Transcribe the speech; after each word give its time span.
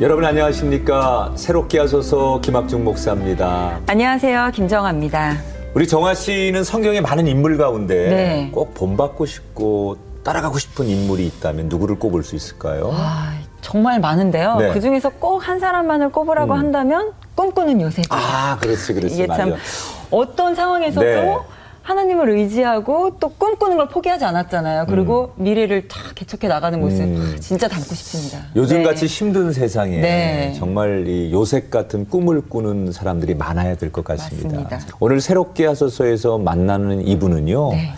여러분 0.00 0.24
안녕하십니까 0.24 1.32
새롭게 1.36 1.78
하소서 1.78 2.40
김학중 2.40 2.84
목사입니다. 2.84 3.80
안녕하세요. 3.86 4.50
김정아입니다. 4.54 5.36
우리 5.74 5.86
정아 5.86 6.14
씨는 6.14 6.64
성경의 6.64 7.02
많은 7.02 7.26
인물 7.26 7.58
가운데 7.58 8.08
네. 8.08 8.50
꼭 8.52 8.72
본받고 8.74 9.26
싶고 9.26 9.98
따라가고 10.24 10.58
싶은 10.58 10.86
인물이 10.86 11.26
있다면 11.26 11.68
누구를 11.68 11.98
꼽을 11.98 12.22
수 12.22 12.34
있을까요? 12.34 12.90
아, 12.94 13.34
정말 13.60 14.00
많은데요. 14.00 14.56
네. 14.56 14.72
그 14.72 14.80
중에서 14.80 15.10
꼭 15.10 15.46
한 15.46 15.60
사람만을 15.60 16.10
꼽으라고 16.12 16.54
음. 16.54 16.58
한다면 16.58 17.12
꿈꾸는 17.34 17.80
요셉. 17.82 18.04
아, 18.10 18.56
그렇지, 18.60 18.94
그렇지. 18.94 19.14
이게 19.14 19.26
참 19.26 19.50
맞아. 19.50 19.62
어떤 20.10 20.54
상황에서도 20.54 21.06
네. 21.06 21.36
하나님을 21.82 22.30
의지하고 22.30 23.16
또 23.18 23.30
꿈꾸는 23.30 23.76
걸 23.76 23.88
포기하지 23.88 24.24
않았잖아요. 24.24 24.86
그리고 24.88 25.32
미래를 25.36 25.88
탁 25.88 26.14
개척해 26.14 26.46
나가는 26.48 26.78
모습 26.78 27.00
음. 27.02 27.36
진짜 27.40 27.68
닮고 27.68 27.94
싶습니다. 27.94 28.38
요즘 28.54 28.78
네. 28.78 28.82
같이 28.84 29.06
힘든 29.06 29.52
세상에 29.52 29.98
네. 30.00 30.54
정말 30.58 31.06
이 31.08 31.32
요셉 31.32 31.70
같은 31.70 32.08
꿈을 32.08 32.42
꾸는 32.42 32.92
사람들이 32.92 33.34
많아야 33.34 33.76
될 33.76 33.90
것 33.90 34.04
같습니다. 34.04 34.60
맞습니다. 34.60 34.96
오늘 35.00 35.20
새롭게 35.20 35.66
하소서에서 35.66 36.38
만나는 36.38 37.06
이분은요. 37.06 37.70
네. 37.72 37.92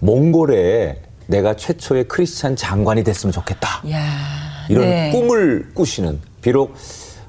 몽골에 0.00 1.00
내가 1.26 1.54
최초의 1.56 2.04
크리스찬 2.08 2.56
장관이 2.56 3.04
됐으면 3.04 3.32
좋겠다. 3.32 3.80
이야, 3.84 4.00
이런 4.68 4.84
네. 4.84 5.10
꿈을 5.12 5.68
꾸시는 5.74 6.20
비록 6.42 6.74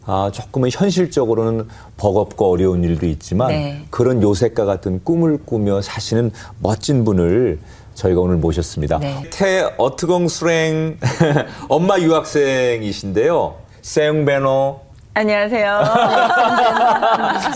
아, 0.08 0.30
조금은 0.32 0.70
현실적으로는 0.72 1.68
버겁고 1.98 2.52
어려운 2.52 2.84
일도 2.84 3.08
있지만 3.08 3.48
네. 3.50 3.86
그런 3.90 4.22
요셉과 4.22 4.66
같은 4.66 5.04
꿈을 5.04 5.40
꾸며 5.44 5.82
사시는 5.82 6.32
멋진 6.60 7.04
분을 7.04 7.60
저희가 7.96 8.22
오늘 8.22 8.36
모셨습니다. 8.38 9.00
네. 9.00 9.24
태 9.32 9.68
어트공 9.78 10.28
수랭 10.28 10.98
엄마 11.70 11.98
유학생이신데요. 11.98 13.56
생베노 13.82 14.82
안녕하세요. 15.14 15.84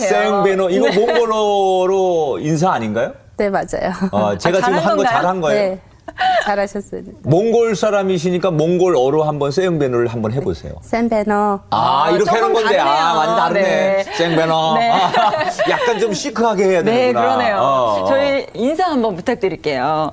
생베노 0.00 0.70
이거 0.70 0.90
몽골어로 0.92 2.38
인사 2.40 2.72
아닌가요? 2.72 3.12
네, 3.36 3.48
맞아요. 3.48 3.92
어, 4.12 4.36
제가 4.36 4.58
아, 4.58 4.60
지금 4.62 4.78
한 4.78 4.96
거? 4.96 5.04
잘한 5.04 5.40
거예요. 5.40 5.70
네. 5.74 5.80
잘하셨어요. 6.44 7.02
몽골 7.22 7.76
사람이시니까 7.76 8.50
몽골어로 8.50 9.22
한번 9.24 9.50
생베노를 9.50 10.08
한번 10.08 10.32
해보세요. 10.32 10.74
샌베너. 10.82 11.60
아, 11.70 12.04
아, 12.04 12.10
이렇게 12.10 12.30
하는 12.30 12.52
건데, 12.52 12.78
아, 12.78 12.84
다르네요. 12.84 13.14
많이 13.14 13.36
다르네. 13.40 13.62
네. 13.62 14.02
생배너. 14.16 14.74
네. 14.78 14.90
아, 14.90 15.10
약간 15.70 15.98
좀 15.98 16.12
시크하게 16.12 16.64
해야 16.64 16.82
되는구나. 16.82 16.96
네, 16.96 17.12
그러네요. 17.12 17.56
어, 17.56 18.02
어. 18.02 18.04
저희 18.06 18.46
인사 18.54 18.84
한번 18.84 19.16
부탁드릴게요. 19.16 20.12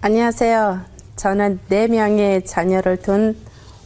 안녕하세요. 0.00 0.80
저는 1.16 1.60
네 1.68 1.88
명의 1.88 2.44
자녀를 2.44 2.98
둔 2.98 3.36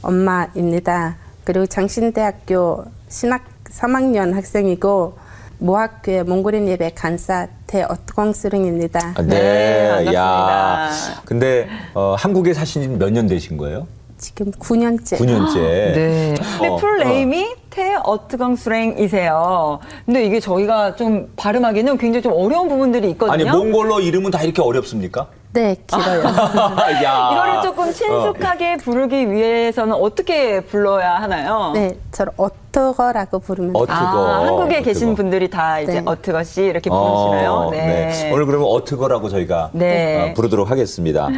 엄마입니다. 0.02 1.16
그리고 1.44 1.66
장신대학교 1.66 2.84
신학 3.08 3.44
3학년 3.70 4.34
학생이고 4.34 5.16
모학교의 5.62 6.24
몽골인 6.24 6.66
예배 6.68 6.90
간사 6.94 7.46
태어트광수릉입니다. 7.68 9.14
아, 9.16 9.22
네, 9.22 9.28
네, 9.28 9.88
반갑습니다. 10.04 10.14
야. 10.14 10.90
근데, 11.24 11.68
어, 11.94 12.14
한국에 12.18 12.52
사신 12.52 12.82
지 12.82 12.88
몇 12.88 13.10
년 13.12 13.26
되신 13.28 13.56
거예요? 13.56 13.86
지금 14.18 14.50
9년째. 14.52 15.18
9년째. 15.18 15.54
네. 15.54 16.34
근데 16.62 16.68
어, 16.68 16.76
풀네임이 16.76 17.54
태 17.70 17.96
어트강수랭이세요. 18.04 19.80
근데 20.06 20.24
이게 20.24 20.38
저희가 20.38 20.94
좀 20.94 21.32
발음하기는 21.36 21.98
굉장히 21.98 22.22
좀 22.22 22.32
어려운 22.32 22.68
부분들이 22.68 23.10
있거든요. 23.10 23.32
아니, 23.32 23.44
몽골어 23.44 24.00
이름은 24.00 24.30
다 24.30 24.42
이렇게 24.42 24.62
어렵습니까? 24.62 25.26
네, 25.52 25.76
길어요. 25.86 26.22
야. 27.04 27.30
이거를 27.32 27.62
조금 27.62 27.92
친숙하게 27.92 28.76
부르기 28.78 29.30
위해서는 29.30 29.94
어떻게 29.94 30.60
불러야 30.60 31.16
하나요? 31.16 31.72
네, 31.74 31.98
저를 32.10 32.32
어떠거라고 32.38 33.38
부르면 33.40 33.76
어, 33.76 33.84
돼요. 33.84 33.96
아, 33.96 34.00
어트거, 34.02 34.34
한국에 34.46 34.76
어트거. 34.76 34.84
계신 34.84 35.14
분들이 35.14 35.50
다 35.50 35.80
이제 35.80 35.94
네. 35.94 36.02
어트거 36.04 36.42
씨 36.44 36.62
이렇게 36.62 36.88
어, 36.90 36.94
부르시나요? 37.28 37.68
네. 37.70 38.30
오늘 38.32 38.46
그러면 38.46 38.68
어트거라고 38.70 39.28
저희가 39.28 39.70
네. 39.72 40.30
어, 40.30 40.34
부르도록 40.34 40.70
하겠습니다. 40.70 41.28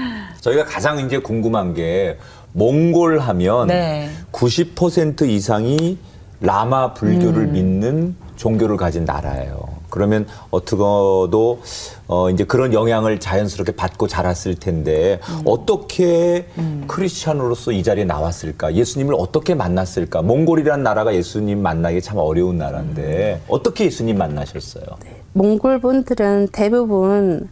저희가 0.41 0.65
가장 0.65 1.01
이제 1.01 1.19
궁금한 1.19 1.75
게 1.75 2.17
몽골 2.59 3.19
하면 3.19 3.67
네. 3.67 4.09
90% 4.33 5.29
이상이 5.29 5.99
라마 6.41 6.87
음. 6.87 6.95
불교를 6.95 7.49
믿는 7.49 8.15
종교를 8.37 8.77
가진 8.77 9.05
나라예요. 9.05 9.75
그러면 9.91 10.27
어트거도 10.51 11.61
어 12.09 12.31
이제 12.31 12.43
그런 12.45 12.73
영향을 12.73 13.21
자연스럽게 13.21 13.73
받고 13.77 14.09
자랐을 14.09 14.57
텐데 14.57 15.21
음. 15.29 15.43
어떻게 15.45 16.47
크리스찬으로서 16.89 17.71
이 17.73 17.83
자리에 17.83 18.05
나왔을까? 18.05 18.75
예수님을 18.75 19.15
어떻게 19.17 19.55
만났을까? 19.55 20.23
몽골이라는 20.23 20.83
나라가 20.83 21.15
예수님 21.15 21.61
만나기 21.63 22.03
참 22.03 22.19
어려운 22.19 22.59
나라인데 22.59 23.41
음. 23.41 23.45
어떻게 23.49 23.85
예수님 23.87 24.19
만나셨어요? 24.19 24.85
몽골 25.33 25.81
분들은 25.81 26.49
대부분 26.53 27.49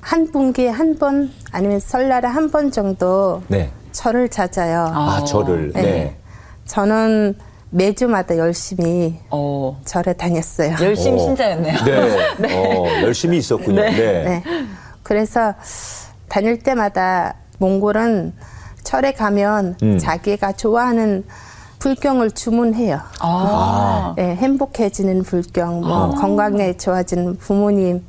한 0.00 0.30
분기에 0.32 0.68
한 0.68 0.96
번 0.98 1.30
아니면 1.52 1.80
설날에 1.80 2.26
한 2.28 2.50
번 2.50 2.70
정도 2.72 3.42
네. 3.48 3.70
절을 3.94 4.28
찾아요. 4.28 4.90
아, 4.92 5.20
어. 5.20 5.24
저를. 5.24 5.72
네. 5.72 5.82
네. 5.82 6.16
저는 6.66 7.34
매주마다 7.70 8.36
열심히 8.36 9.18
어, 9.30 9.80
절에 9.84 10.12
다녔어요. 10.12 10.76
열심 10.80 11.14
어. 11.14 11.18
신자였네요. 11.18 11.78
네. 12.38 12.54
어, 12.54 13.02
열심히 13.02 13.38
있었군요. 13.38 13.80
네. 13.80 13.90
네. 13.90 14.44
그래서 15.02 15.54
다닐 16.28 16.58
때마다 16.58 17.34
몽골은 17.58 18.34
절에 18.82 19.12
가면 19.12 19.76
음. 19.82 19.98
자기가 19.98 20.52
좋아하는 20.52 21.24
불경을 21.78 22.32
주문해요. 22.32 23.00
아. 23.20 24.14
네, 24.16 24.34
행복해지는 24.36 25.22
불경, 25.22 25.82
뭐 25.82 26.10
건강에 26.14 26.76
좋아지는 26.76 27.36
부모님의 27.36 28.02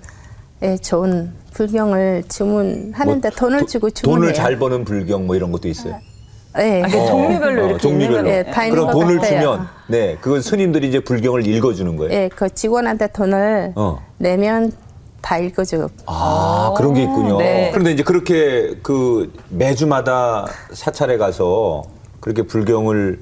좋은 0.81 1.34
불경을 1.56 2.24
주문하는데 2.28 3.30
뭐 3.30 3.36
돈을 3.36 3.60
도- 3.62 3.66
주고 3.66 3.90
주문해요. 3.90 4.20
돈을 4.22 4.34
잘 4.34 4.60
버는 4.60 4.84
불경 4.86 5.26
뭐 5.26 5.36
이런 5.36 5.52
것도 5.52 5.68
있어요. 5.70 5.96
네. 6.56 6.84
아, 6.84 6.88
그 6.88 6.92
종류별로 6.92 7.68
이렇게 7.68 7.90
있는 7.90 8.08
종류별로. 8.08 8.22
네, 8.30 8.70
그럼 8.70 8.86
것 8.88 8.92
돈을 8.94 9.18
같아요. 9.20 9.40
주면 9.42 9.68
네, 9.88 10.18
그건 10.22 10.42
스님들이 10.42 10.88
이제 10.90 11.00
불경을 11.00 11.48
읽어 11.48 11.74
주는 11.74 11.96
거예요. 11.98 12.14
예, 12.14 12.30
그 12.34 12.54
직원한테 12.54 13.08
돈을 13.08 13.74
어. 13.76 14.00
내면 14.18 14.72
다 15.22 15.38
읽어줘요. 15.38 15.88
아, 16.06 16.74
그런 16.78 16.94
게 16.94 17.04
있군요. 17.04 17.38
네. 17.40 17.72
그런데 17.72 17.92
이제 17.92 18.04
그렇게 18.04 18.78
그 18.84 19.34
매주마다 19.50 20.46
사찰에 20.72 21.18
가서 21.18 21.84
그렇게 22.20 22.44
불경을 22.44 23.20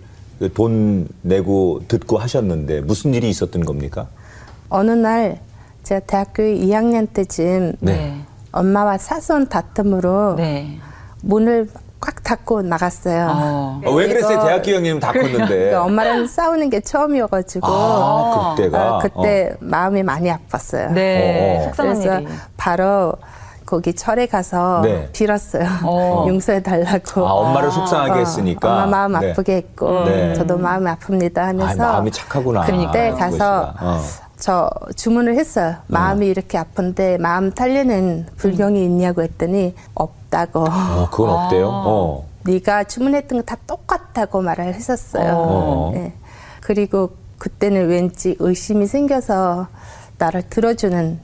돈 0.53 1.07
내고 1.21 1.81
듣고 1.87 2.17
하셨는데 2.17 2.81
무슨 2.81 3.13
일이 3.13 3.29
있었던 3.29 3.63
겁니까? 3.63 4.07
어느 4.69 4.91
날 4.91 5.39
제가 5.83 6.01
대학교 6.07 6.43
2학년 6.43 7.11
때쯤 7.13 7.73
네. 7.81 8.15
엄마와 8.51 8.97
사소한 8.97 9.49
다툼으로 9.49 10.35
네. 10.35 10.77
문을 11.21 11.69
꽉 11.99 12.21
닫고 12.23 12.63
나갔어요. 12.63 13.27
어. 13.33 13.81
아, 13.85 13.89
왜 13.91 14.07
그랬어요? 14.07 14.33
이거- 14.37 14.45
대학교 14.45 14.71
형님 14.71 14.99
다 14.99 15.11
컸는데. 15.13 15.69
그 15.71 15.77
엄마랑 15.77 16.27
싸우는 16.27 16.69
게 16.69 16.81
처음이어가지고 16.81 17.65
아, 17.67 18.55
그때가. 18.57 18.95
어, 18.97 18.99
그때 18.99 19.55
마음이 19.59 20.03
많이 20.03 20.29
아팠어요. 20.29 20.91
네. 20.91 21.59
어, 21.65 21.67
어. 21.67 21.71
그래서 21.75 22.19
일이. 22.19 22.27
바로 22.57 23.13
거기 23.65 23.93
절에 23.93 24.25
가서 24.27 24.81
네. 24.83 25.09
빌었어요. 25.13 25.65
어. 25.83 26.25
용서해 26.27 26.61
달라고. 26.61 27.25
아, 27.25 27.31
엄마를 27.31 27.71
속상하게 27.71 28.19
했으니까. 28.21 28.83
엄마 28.83 29.07
마음 29.07 29.21
네. 29.21 29.31
아프게 29.31 29.55
했고 29.55 30.03
네. 30.03 30.33
저도 30.33 30.57
마음이 30.57 30.85
아픕니다 30.85 31.35
하면서 31.37 31.83
아, 31.83 31.91
마음이 31.93 32.11
착하구나. 32.11 32.61
그때 32.65 33.09
아, 33.11 33.15
가서. 33.15 33.73
어. 33.79 33.99
저 34.37 34.69
주문을 34.95 35.35
했어요. 35.37 35.75
마음이 35.87 36.27
이렇게 36.27 36.57
아픈데 36.57 37.17
마음 37.19 37.51
딸리는 37.51 38.27
불경이 38.37 38.83
있냐고 38.83 39.21
했더니 39.21 39.73
없다고. 39.93 40.61
어, 40.61 41.09
그건 41.11 41.29
없대요. 41.29 41.69
어. 41.69 42.27
네가 42.45 42.83
주문했던 42.85 43.39
거 43.39 43.43
다 43.45 43.55
똑같다고 43.65 44.41
말을 44.41 44.73
했었어요. 44.73 45.33
어. 45.35 45.91
네. 45.93 46.13
그리고 46.61 47.11
그때는 47.37 47.87
왠지 47.87 48.35
의심이 48.39 48.85
생겨서 48.87 49.67
나를 50.17 50.43
들어주는 50.49 51.19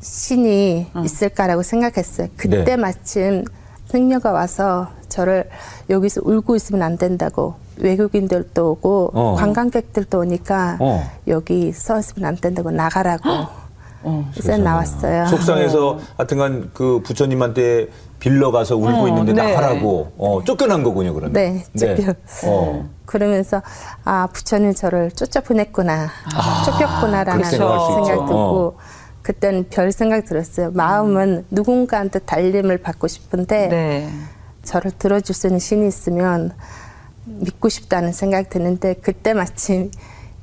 신이 0.00 0.86
있을까라고 1.04 1.62
생각했어요. 1.62 2.28
그때 2.36 2.64
네. 2.64 2.76
마침 2.76 3.44
승려가 3.86 4.32
와서 4.32 4.88
저를 5.08 5.48
여기서 5.90 6.20
울고 6.24 6.56
있으면 6.56 6.82
안 6.82 6.96
된다고 6.98 7.54
외국인들도 7.78 8.70
오고 8.72 9.10
어. 9.14 9.34
관광객들도 9.38 10.18
오니까 10.20 10.76
어. 10.80 11.10
여기 11.28 11.72
서 11.72 11.98
있으면 11.98 12.28
안 12.28 12.36
된다고 12.36 12.70
나가라고 12.70 13.28
그래서 14.32 14.56
나왔어요. 14.56 15.26
속상해서 15.26 15.98
하여튼간 16.16 16.70
그 16.72 17.00
부처님한테 17.04 17.88
빌러 18.20 18.50
가서 18.50 18.76
울고 18.76 19.04
어, 19.04 19.08
있는데 19.08 19.32
네. 19.32 19.52
나가라고 19.52 20.12
어, 20.16 20.42
쫓겨난 20.44 20.82
거군요, 20.82 21.12
그러면. 21.12 21.32
네, 21.32 21.64
쫓겨. 21.76 22.14
어. 22.46 22.88
그러면서 23.04 23.62
아 24.04 24.28
부처님 24.32 24.74
저를 24.74 25.10
쫓아 25.10 25.40
보냈구나, 25.40 26.08
쫓겼구나라는 26.64 27.44
생각. 27.44 28.04
듣고 28.04 28.34
어. 28.34 28.76
그때는 29.22 29.66
별 29.70 29.90
생각 29.90 30.24
들었어요. 30.24 30.70
마음은 30.72 31.46
누군가한테 31.50 32.20
달림을 32.20 32.78
받고 32.78 33.08
싶은데 33.08 33.68
네. 33.68 34.08
저를 34.62 34.92
들어줄 34.92 35.34
수 35.34 35.48
있는 35.48 35.58
신이 35.58 35.86
있으면 35.88 36.52
믿고 37.26 37.68
싶다는 37.68 38.12
생각이 38.12 38.48
드는데 38.48 38.94
그때 38.94 39.34
마침 39.34 39.90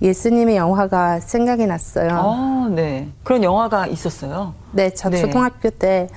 예수님의 0.02 0.58
영화가 0.58 1.22
생각이 1.22 1.66
났어요. 1.66 2.10
아, 2.12 2.70
네. 2.70 3.08
그런 3.24 3.42
영화가 3.44 3.88
있었어요. 3.88 4.54
네, 4.74 4.90
저 4.90 5.10
네. 5.10 5.22
초등학교 5.22 5.70
때 5.70 6.10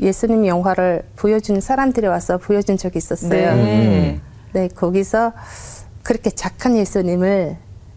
예수님 0.00 0.46
영화를 0.46 1.04
보여주는 1.16 1.60
사람들이 1.60 2.06
와서 2.06 2.38
보여준 2.38 2.76
적이 2.76 2.98
있었어요. 2.98 3.56
네. 3.56 4.20
네, 4.52 4.68
거기서 4.68 5.32
그렇게 6.02 6.30
착한 6.30 6.76
예수님을 6.76 7.56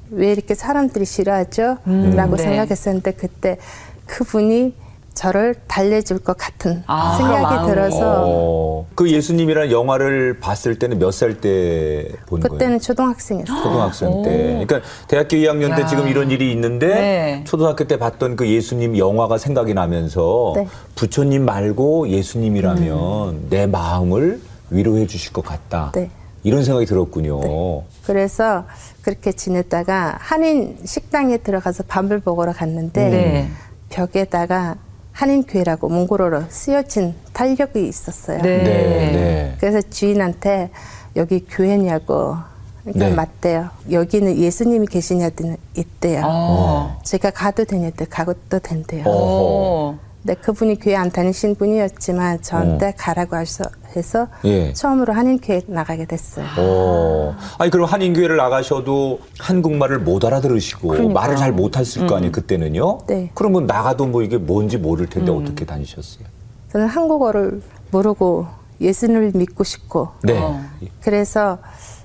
왜 0.10 0.31
이렇게 0.31 0.56
사람들이 0.56 1.06
싫어하죠? 1.06 1.78
음, 1.86 2.16
라고 2.16 2.36
네. 2.36 2.44
생각했었는데 2.44 3.12
그때 3.12 3.58
그분이 4.06 4.74
저를 5.18 5.56
달래줄 5.68 6.19
것 6.19 6.38
같은 6.38 6.84
아, 6.86 7.16
생각이 7.18 7.42
마음이. 7.42 7.72
들어서 7.72 8.24
어, 8.28 8.86
그 8.94 9.10
예수님이라는 9.12 9.72
영화를 9.72 10.40
봤을 10.40 10.78
때는 10.78 11.00
몇 11.00 11.10
살 11.12 11.42
때 11.42 12.12
본 12.28 12.40
거예요? 12.42 12.52
그때는 12.54 12.80
초등학생이었어요. 12.80 13.58
초등학생 13.64 14.22
때. 14.22 14.66
그러니까 14.68 14.81
대학교 15.08 15.36
2학년 15.38 15.75
때 15.75 15.81
야. 15.81 15.86
지금 15.88 16.08
이런 16.08 16.30
일이 16.30 16.52
있는데 16.52 16.88
네. 16.88 17.44
초등학교 17.48 17.86
때 17.86 17.98
봤던 17.98 18.36
그 18.36 18.48
예수님 18.48 18.96
영화가 18.98 19.40
생각이 19.40 19.74
나면서 19.74 20.54
네. 20.56 20.68
부처님 20.96 21.46
말고 21.46 22.10
예수님이라면 22.10 23.48
내 23.50 23.66
마음을 23.66 24.40
위로해 24.69 25.08
주실 25.08 25.34
것 25.34 25.44
같다. 25.44 25.92
네. 25.96 26.12
이런 26.44 26.64
생각이 26.64 26.86
들었군요. 26.86 27.84
그래서 28.06 28.66
그렇게 29.02 29.31
지냈다가 29.31 30.18
한인 30.19 30.78
식당에 30.86 31.38
들어가서 31.38 31.84
밥을 31.88 32.22
먹으러 32.24 32.54
갔는데 32.54 33.10
네. 33.10 33.50
벽에다가 33.90 34.75
한인교회라고 35.18 35.90
몽골어로 35.90 36.44
쓰여진 36.50 37.16
달력이 37.34 37.88
있었어요. 37.88 38.40
네. 38.44 38.58
네, 38.60 38.64
네. 38.64 39.56
그래서 39.60 39.81
주인한테 39.81 40.69
여기 41.16 41.44
교회냐고 41.44 42.36
그러니까 42.84 43.10
네. 43.10 43.14
맞대요. 43.16 43.69
여기는 43.92 44.38
예수님이 44.38 44.86
계시냐더니 44.86 45.56
있대요. 45.75 46.22
어. 46.24 47.00
제가 47.04 47.31
가도 47.31 47.66
되냐대 47.66 48.06
가도 48.06 48.60
된대요. 48.60 49.06
어. 49.08 50.00
어. 50.28 50.34
근데 50.34 50.34
그분이 50.36 50.80
교회 50.80 50.96
안 50.96 51.10
다니신 51.10 51.56
분이었지만 51.56 52.42
저한테 52.42 52.94
가라고 52.98 53.38
하셔 53.38 53.64
해서 53.96 54.24
어. 54.24 54.28
예. 54.44 54.74
처음으로 54.74 55.14
한인교회 55.14 55.62
나가게 55.68 56.06
됐어요. 56.06 56.46
어. 56.58 57.36
아니 57.58 57.72
그럼 57.72 57.86
한인교회를 57.86 58.36
나가셔도 58.36 59.20
한국말을 59.40 60.00
못 60.00 60.26
알아들으시고 60.26 60.90
그러니까요. 60.90 61.14
말을 61.14 61.36
잘 61.38 61.54
못했을 61.54 62.06
거 62.08 62.18
아니에요 62.18 62.34
그때는요? 62.34 63.00
네. 63.08 63.32
그러면 63.34 63.66
나가도 63.66 64.08
뭐 64.08 64.22
이게 64.22 64.38
뭔지 64.38 64.78
모를 64.78 65.08
텐데 65.08 65.32
어떻게 65.32 65.66
다니셨어요? 65.66 66.26
저는 66.74 66.88
한국어를 66.88 67.62
모르고 67.92 68.48
예수님을 68.82 69.32
믿고 69.34 69.64
싶고 69.64 70.10
네. 70.24 70.38
어. 70.38 70.62
그래서 71.00 71.58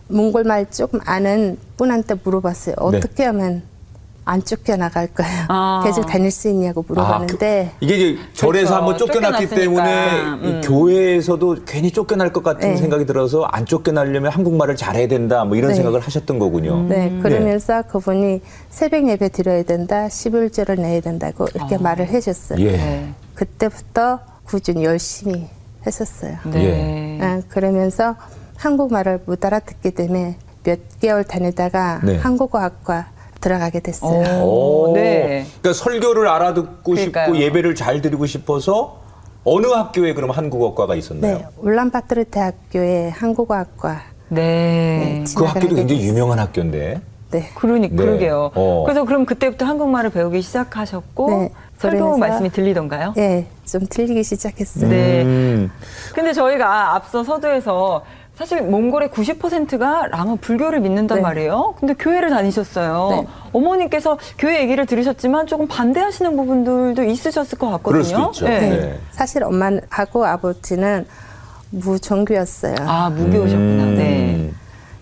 몽골말 0.08 0.70
조금 0.70 1.00
아는 1.04 1.58
분한테 1.76 2.14
물어봤어요. 2.22 2.76
네. 2.92 2.98
어떻게 2.98 3.24
하면 3.24 3.62
안 4.24 4.42
쫓겨 4.44 4.76
나갈까요? 4.76 5.46
아. 5.48 5.82
계속 5.84 6.06
다닐 6.06 6.30
수 6.30 6.48
있냐고 6.48 6.84
물어봤는데 6.86 7.72
아, 7.74 7.78
교- 7.80 7.84
이게 7.84 7.96
이제 7.96 8.20
절에서 8.34 8.66
그렇죠. 8.68 8.74
한번 8.74 8.98
쫓겨났기 8.98 9.48
쫓겨났으니까. 9.48 9.84
때문에 9.84 10.48
이 10.48 10.52
음. 10.52 10.60
교회에서도 10.62 11.56
괜히 11.66 11.90
쫓겨날 11.90 12.32
것 12.32 12.42
같은 12.44 12.70
네. 12.70 12.76
생각이 12.76 13.04
들어서 13.04 13.42
안 13.42 13.66
쫓겨나려면 13.66 14.30
한국말을 14.30 14.76
잘해야 14.76 15.08
된다 15.08 15.44
뭐 15.44 15.56
이런 15.56 15.70
네. 15.70 15.74
생각을 15.76 16.00
하셨던 16.00 16.38
거군요. 16.38 16.84
네, 16.88 17.18
그러면서 17.22 17.82
그분이 17.82 18.40
새벽 18.70 19.08
예배 19.08 19.30
드려야 19.30 19.64
된다, 19.64 20.06
11조를 20.06 20.80
내야 20.80 21.00
된다고 21.00 21.46
이렇게 21.54 21.76
말을 21.78 22.06
해줬어요. 22.06 22.60
예. 22.60 22.72
네. 22.76 23.14
그때부터 23.34 24.20
꾸준히 24.44 24.84
열심히 24.84 25.48
했었어요. 25.84 26.36
네. 26.44 27.18
아, 27.20 27.40
그러면서 27.48 28.14
한국말을 28.56 29.22
못 29.26 29.44
알아듣기 29.44 29.90
때문에 29.90 30.36
몇 30.62 30.78
개월 31.00 31.24
다니다가 31.24 32.00
네. 32.04 32.18
한국어학과 32.18 33.06
들어가게 33.42 33.80
됐어요. 33.80 34.42
오, 34.42 34.90
오. 34.90 34.92
네. 34.94 35.44
그러니까 35.60 35.72
설교를 35.84 36.26
알아듣고 36.28 36.92
그러니까요. 36.92 37.26
싶고 37.26 37.38
예배를 37.38 37.74
잘 37.74 38.00
드리고 38.00 38.24
싶어서 38.24 39.00
어느 39.44 39.66
학교에 39.66 40.14
그럼 40.14 40.30
한국어과가 40.30 40.94
있었나요? 40.94 41.36
네, 41.38 41.46
울란바토르 41.58 42.24
대학교의 42.26 43.10
한국어학과 43.10 44.00
네. 44.28 45.24
네. 45.24 45.24
그 45.36 45.44
학교도 45.44 45.74
굉장히. 45.74 46.06
유명한 46.06 46.38
학교인데. 46.38 47.00
네. 47.32 47.50
그러니 47.54 47.88
네. 47.90 47.96
그러게요. 47.96 48.52
어. 48.54 48.84
그래서 48.86 49.04
그럼 49.04 49.26
그때부터 49.26 49.66
한국말을 49.66 50.10
배우기 50.10 50.40
시작하셨고 50.42 51.30
네. 51.30 51.50
설교 51.78 52.16
말씀이 52.18 52.50
들리던가요? 52.50 53.14
예, 53.16 53.46
좀 53.66 53.86
틀리기 53.90 54.22
시작했어요. 54.22 54.88
네. 54.88 55.22
음. 55.24 55.70
근데 56.14 56.32
저희가 56.32 56.94
앞서 56.94 57.24
서두에서 57.24 58.04
사실 58.42 58.60
몽골의 58.62 59.10
90%가 59.10 60.08
랑어 60.08 60.34
불교를 60.34 60.80
믿는단 60.80 61.18
네. 61.18 61.22
말이에요. 61.22 61.74
근데 61.78 61.94
교회를 61.94 62.30
다니셨어요. 62.30 63.08
네. 63.10 63.26
어머님께서 63.52 64.18
교회 64.36 64.60
얘기를 64.62 64.84
들으셨지만 64.84 65.46
조금 65.46 65.68
반대하시는 65.68 66.36
부분들도 66.36 67.04
있으셨을 67.04 67.56
것 67.56 67.70
같거든요. 67.70 67.92
그럴 67.92 68.04
수도 68.04 68.26
있죠. 68.32 68.48
네. 68.48 68.60
네. 68.60 69.00
사실 69.12 69.44
엄마하고 69.44 70.26
아버지는 70.26 71.06
무종교였어요. 71.70 72.74
아 72.80 73.10
무교셨구나. 73.10 73.84
음. 73.84 73.94
네. 73.96 74.50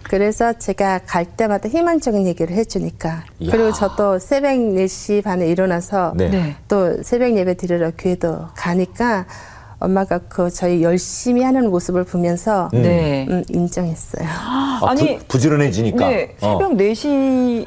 그래서 0.02 0.52
제가 0.52 1.00
갈 1.06 1.24
때마다 1.24 1.66
희망적인 1.70 2.26
얘기를 2.26 2.54
해주니까. 2.54 3.24
이야. 3.38 3.52
그리고 3.52 3.72
저도 3.72 4.18
새벽 4.18 4.50
4시 4.50 5.24
반에 5.24 5.46
일어나서 5.46 6.12
네. 6.14 6.28
네. 6.28 6.56
또 6.68 7.02
새벽 7.02 7.34
예배 7.34 7.54
드리러 7.54 7.92
교회도 7.96 8.48
가니까 8.54 9.24
엄마가 9.80 10.18
그 10.28 10.50
저희 10.50 10.82
열심히 10.82 11.42
하는 11.42 11.70
모습을 11.70 12.04
보면서 12.04 12.68
음. 12.74 12.82
네. 12.82 13.26
인정했어요. 13.48 14.28
아, 14.28 14.80
아니, 14.84 15.18
부, 15.26 15.38
지런해지니까 15.38 16.06
어. 16.06 16.08
네. 16.08 16.36
새벽 16.38 16.72
4시 16.72 17.66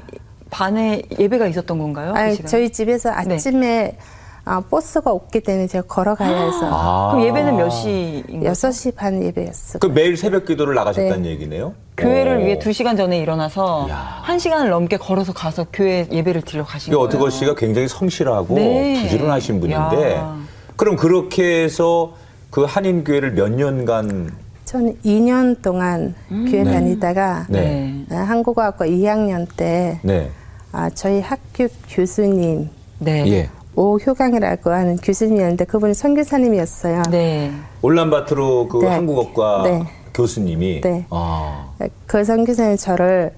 반에 0.51 1.01
예배가 1.19 1.47
있었던 1.47 1.79
건가요? 1.79 2.13
그 2.13 2.19
아니, 2.19 2.35
시간에? 2.35 2.49
저희 2.49 2.71
집에서 2.71 3.09
아침에 3.11 3.97
아, 4.45 4.59
버스가 4.59 5.09
없기 5.09 5.39
때문에 5.39 5.67
제가 5.67 5.87
걸어가야 5.87 6.45
해서 6.45 6.69
아. 6.69 7.11
그럼 7.11 7.25
예배는 7.25 7.55
몇 7.55 7.69
시인가요? 7.69 8.51
6시 8.51 8.93
반 8.95 9.23
예배였어요. 9.23 9.79
그 9.79 9.87
매일 9.87 10.15
새벽 10.15 10.45
기도를 10.45 10.75
나가셨다는 10.75 11.25
얘기네요. 11.25 11.73
교회를 11.97 12.37
어. 12.37 12.39
위해 12.39 12.59
두시간 12.59 12.97
전에 12.97 13.17
일어나서 13.19 13.87
야. 13.89 14.19
한시간을 14.23 14.69
넘게 14.69 14.97
걸어서 14.97 15.31
가서 15.33 15.65
교회 15.71 16.07
예배를 16.11 16.41
드리러 16.41 16.65
가신 16.65 16.91
이게 16.91 16.95
거예요. 16.97 17.07
어떻게 17.07 17.29
씨가 17.29 17.55
굉장히 17.55 17.87
성실하고 17.87 18.55
네. 18.55 19.01
부지런하신 19.01 19.59
분인데 19.61 20.15
야. 20.15 20.42
그럼 20.75 20.95
그렇게 20.95 21.63
해서 21.63 22.13
그 22.49 22.63
한인 22.63 23.03
교회를 23.03 23.33
몇 23.33 23.49
년간 23.49 24.31
저는 24.65 24.97
2년 25.03 25.61
동안 25.61 26.15
교회 26.29 26.63
다니다가 26.63 27.45
네. 27.49 28.05
아, 28.11 28.15
한국어학과 28.15 28.85
2학년 28.85 29.47
때 29.55 29.99
네. 30.03 30.29
아, 30.71 30.89
저희 30.89 31.19
학교 31.21 31.67
교수님 31.89 32.69
네. 32.99 33.27
예. 33.27 33.49
오효강이라고 33.75 34.69
하는 34.71 34.97
교수님이었는데 34.97 35.65
그분이 35.65 35.93
선교사님이었어요. 35.93 37.03
네. 37.09 37.51
올란바토르 37.81 38.67
그 38.67 38.77
네. 38.77 38.87
한국어과 38.87 39.63
네. 39.63 39.83
교수님이 40.13 40.81
네. 40.81 41.05
아. 41.09 41.69
그 42.05 42.23
선교사님 42.23 42.77
저를 42.77 43.33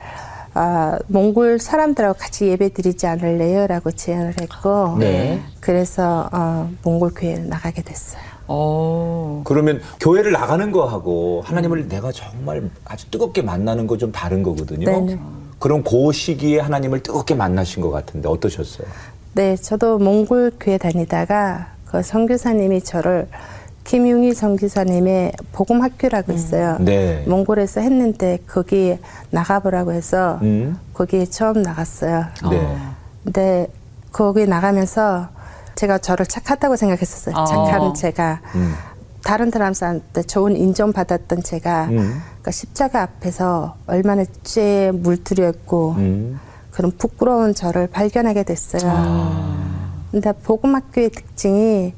아, 0.57 0.97
몽골 1.07 1.59
사람들하고 1.59 2.17
같이 2.17 2.47
예배 2.47 2.69
드리지 2.73 3.05
않을래요? 3.07 3.67
라고 3.67 3.91
제안을 3.91 4.35
했고 4.41 4.95
네. 4.97 5.41
그래서 5.59 6.29
어, 6.31 6.69
몽골 6.83 7.11
교회에 7.13 7.37
나가게 7.39 7.81
됐어요. 7.81 8.21
오. 8.47 9.41
그러면 9.43 9.81
교회를 9.99 10.31
나가는 10.31 10.71
거하고 10.71 11.41
하나님을 11.45 11.87
내가 11.89 12.11
정말 12.11 12.69
아주 12.85 13.09
뜨겁게 13.11 13.41
만나는 13.41 13.85
거 13.85 13.97
좀 13.97 14.11
다른 14.11 14.43
거거든요. 14.43 14.85
네네. 14.85 15.19
그럼 15.59 15.83
그 15.83 16.11
시기에 16.13 16.59
하나님을 16.59 17.01
뜨겁게 17.03 17.33
만나신 17.35 17.81
것 17.81 17.89
같은데 17.91 18.29
어떠셨어요? 18.29 18.87
네, 19.33 19.55
저도 19.57 19.97
몽골 19.99 20.53
교회 20.59 20.77
다니다가 20.77 21.67
그 21.85 22.01
선교사님이 22.01 22.81
저를 22.81 23.27
김용희 23.85 24.33
선교사님의 24.33 25.33
복음 25.53 25.81
학교라고 25.81 26.33
있어요. 26.33 26.77
네. 26.79 27.23
몽골에서 27.27 27.81
했는데 27.81 28.39
거기 28.47 28.97
나가보라고 29.29 29.93
해서 29.93 30.39
음. 30.41 30.77
거기에 30.93 31.25
처음 31.25 31.61
나갔어요. 31.61 32.25
네. 32.49 32.77
근데 33.23 33.67
거기 34.11 34.47
나가면서 34.47 35.29
제가 35.75 35.99
저를 35.99 36.25
착하다고 36.25 36.75
생각했었어요. 36.75 37.35
아. 37.35 37.45
착한 37.45 37.93
제가 37.93 38.41
음. 38.55 38.73
다른 39.23 39.51
사람한테 39.51 40.23
좋은 40.23 40.55
인정 40.55 40.91
받았던 40.91 41.43
제가 41.43 41.85
음. 41.85 41.95
그러니까 41.95 42.51
십자가 42.51 43.03
앞에서 43.03 43.75
얼마나 43.85 44.25
죄에 44.43 44.91
물들였고 44.91 45.91
음. 45.97 46.39
그런 46.71 46.91
부끄러운 46.97 47.53
저를 47.53 47.87
발견하게 47.87 48.43
됐어요. 48.43 48.91
아. 48.93 49.75
근데 50.11 50.31
복음학교의 50.31 51.09
특징이 51.09 51.93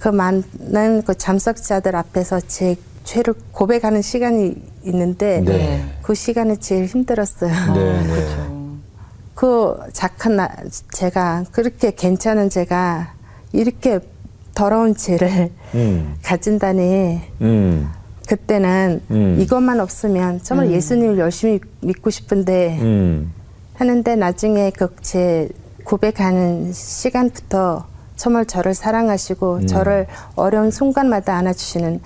그 0.00 0.08
많은 0.08 1.02
그 1.02 1.16
참석자들 1.16 1.96
앞에서 1.96 2.40
제 2.40 2.76
죄를 3.04 3.34
고백하는 3.52 4.02
시간이 4.02 4.54
있는데 4.84 5.40
네. 5.40 5.84
그 6.02 6.14
시간이 6.14 6.58
제일 6.58 6.86
힘들었어요. 6.86 7.74
네, 7.74 8.02
네. 8.02 8.06
그렇죠. 8.06 8.58
그 9.34 9.78
착한 9.92 10.36
나, 10.36 10.50
제가 10.92 11.44
그렇게 11.52 11.92
괜찮은 11.94 12.50
제가 12.50 13.14
이렇게 13.52 14.00
더러운 14.54 14.94
죄를 14.94 15.50
음. 15.74 16.16
가진다니 16.22 17.20
음. 17.40 17.88
그때는 18.26 19.00
음. 19.10 19.36
이것만 19.40 19.80
없으면 19.80 20.42
정말 20.42 20.70
예수님을 20.70 21.18
열심히 21.18 21.60
믿고 21.80 22.10
싶은데 22.10 22.78
음. 22.80 23.32
하는데 23.74 24.16
나중에 24.16 24.70
그 24.70 24.88
제 25.00 25.48
고백하는 25.88 26.70
시간부터 26.70 27.86
정말 28.18 28.44
저를 28.44 28.74
사랑하시고 28.74 29.66
저를 29.66 30.06
어려운 30.34 30.70
순간마다 30.70 31.36
안아주시는 31.36 32.00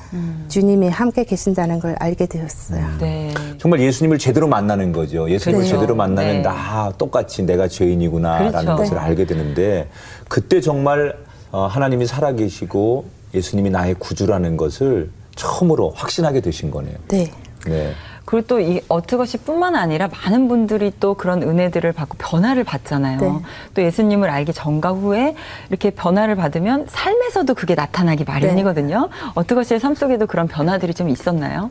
주님이 0.48 0.90
함께 0.90 1.24
계신다는 1.24 1.80
걸 1.80 1.96
알게 1.98 2.26
되었어요. 2.26 2.86
네. 3.00 3.32
정말 3.58 3.80
예수님을 3.80 4.18
제대로 4.18 4.46
만나는 4.46 4.92
거죠. 4.92 5.28
예수님을 5.28 5.64
그렇죠. 5.64 5.76
제대로 5.76 5.96
만나면 5.96 6.36
네. 6.36 6.42
나 6.42 6.92
똑같이 6.98 7.42
내가 7.42 7.66
죄인이구나라는 7.66 8.52
그렇죠. 8.52 8.76
것을 8.76 8.94
네. 8.94 9.00
알게 9.00 9.24
되는데 9.24 9.88
그때 10.28 10.60
정말 10.60 11.16
어, 11.50 11.66
하나님이 11.66 12.06
살아계시고 12.06 13.06
예수님이 13.34 13.70
나의 13.70 13.94
구주라는 13.94 14.58
것을 14.58 15.10
처음으로 15.34 15.92
확신하게 15.96 16.42
되신 16.42 16.70
거네요. 16.70 16.96
네. 17.08 17.30
네. 17.66 17.92
그리고 18.24 18.46
또 18.46 18.60
이 18.60 18.80
어트것이뿐만 18.88 19.74
아니라 19.74 20.08
많은 20.08 20.48
분들이 20.48 20.92
또 21.00 21.14
그런 21.14 21.42
은혜들을 21.42 21.92
받고 21.92 22.16
변화를 22.18 22.64
받잖아요. 22.64 23.18
네. 23.18 23.32
또 23.74 23.82
예수님을 23.82 24.30
알기 24.30 24.52
전과 24.52 24.90
후에 24.92 25.34
이렇게 25.68 25.90
변화를 25.90 26.36
받으면 26.36 26.86
삶에서도 26.88 27.54
그게 27.54 27.74
나타나기 27.74 28.24
마련이거든요. 28.24 29.08
어트것이의 29.34 29.80
삶 29.80 29.94
속에도 29.94 30.26
그런 30.26 30.46
변화들이 30.46 30.94
좀 30.94 31.08
있었나요? 31.08 31.70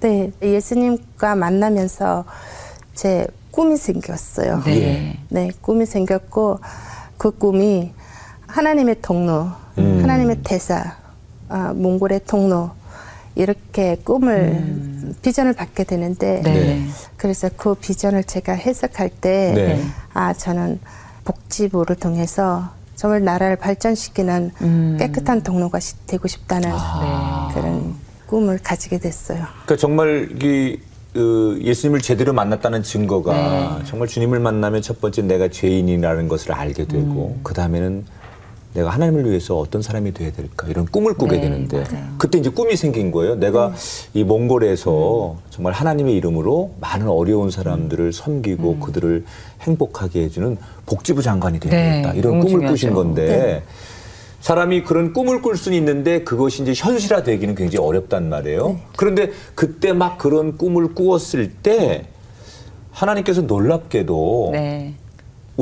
네. 0.00 0.32
예수님과 0.42 1.34
만나면서 1.36 2.24
제 2.94 3.26
꿈이 3.50 3.76
생겼어요. 3.76 4.62
네. 4.64 5.18
네, 5.28 5.50
꿈이 5.60 5.84
생겼고 5.86 6.58
그 7.18 7.30
꿈이 7.30 7.92
하나님의 8.46 8.96
통로, 9.02 9.48
음. 9.78 10.00
하나님의 10.02 10.42
대사, 10.42 10.96
아, 11.48 11.72
몽골의 11.74 12.22
통로 12.26 12.70
이렇게 13.34 13.96
꿈을 14.04 15.14
비전을 15.22 15.54
받게 15.54 15.84
되는데 15.84 16.38
음. 16.38 16.42
네. 16.42 16.52
네. 16.52 16.86
그래서 17.16 17.48
그 17.56 17.74
비전을 17.74 18.24
제가 18.24 18.52
해석할 18.52 19.08
때 19.08 19.52
네. 19.54 19.82
아, 20.12 20.32
저는 20.32 20.80
복지부를 21.24 21.96
통해서 21.96 22.70
정말 22.96 23.24
나라를 23.24 23.56
발전시키는 23.56 24.50
음. 24.60 24.96
깨끗한 24.98 25.42
통로가 25.42 25.80
시- 25.80 25.94
되고 26.06 26.28
싶다는 26.28 26.70
아. 26.72 27.50
그런 27.54 27.94
꿈을 28.26 28.58
가지게 28.58 28.98
됐어요. 28.98 29.38
그러니까 29.64 29.76
정말 29.76 30.28
이 30.42 30.78
그, 31.12 31.58
예수님을 31.62 32.00
제대로 32.00 32.32
만났다는 32.32 32.82
증거가 32.82 33.78
네. 33.78 33.84
정말 33.84 34.08
주님을 34.08 34.40
만나면 34.40 34.80
첫 34.80 34.98
번째 35.00 35.22
내가 35.22 35.48
죄인이라는 35.48 36.26
것을 36.28 36.52
알게 36.52 36.86
되고 36.86 37.34
음. 37.36 37.40
그 37.42 37.52
다음에는 37.52 38.04
내가 38.74 38.90
하나님을 38.90 39.28
위해서 39.28 39.58
어떤 39.58 39.82
사람이 39.82 40.12
돼야 40.12 40.32
될까 40.32 40.66
이런 40.68 40.86
꿈을 40.86 41.14
꾸게 41.14 41.36
네, 41.36 41.42
되는데 41.42 41.84
맞아요. 41.90 42.06
그때 42.16 42.38
이제 42.38 42.48
꿈이 42.50 42.76
생긴 42.76 43.10
거예요. 43.10 43.34
내가 43.34 43.72
이 44.14 44.24
몽골에서 44.24 45.36
정말 45.50 45.74
하나님의 45.74 46.14
이름으로 46.16 46.72
많은 46.80 47.08
어려운 47.08 47.50
사람들을 47.50 48.12
섬기고 48.12 48.78
그들을 48.78 49.24
행복하게 49.60 50.22
해주는 50.24 50.56
복지부 50.86 51.20
장관이 51.22 51.60
되야겠다 51.60 52.12
네, 52.12 52.18
이런 52.18 52.38
너무 52.38 52.46
꿈을 52.50 52.66
꾸신 52.68 52.90
중요하죠. 52.90 52.94
건데 52.94 53.26
네. 53.26 53.62
사람이 54.40 54.82
그런 54.82 55.12
꿈을 55.12 55.40
꿀 55.42 55.56
수는 55.56 55.76
있는데 55.78 56.24
그것이 56.24 56.62
이제 56.62 56.72
현실화 56.74 57.22
되기는 57.22 57.54
굉장히 57.54 57.86
어렵단 57.86 58.28
말이에요. 58.28 58.68
네. 58.68 58.82
그런데 58.96 59.30
그때 59.54 59.92
막 59.92 60.18
그런 60.18 60.56
꿈을 60.56 60.94
꾸었을 60.94 61.52
때 61.62 62.06
하나님께서 62.90 63.42
놀랍게도 63.42 64.50
네. 64.52 64.94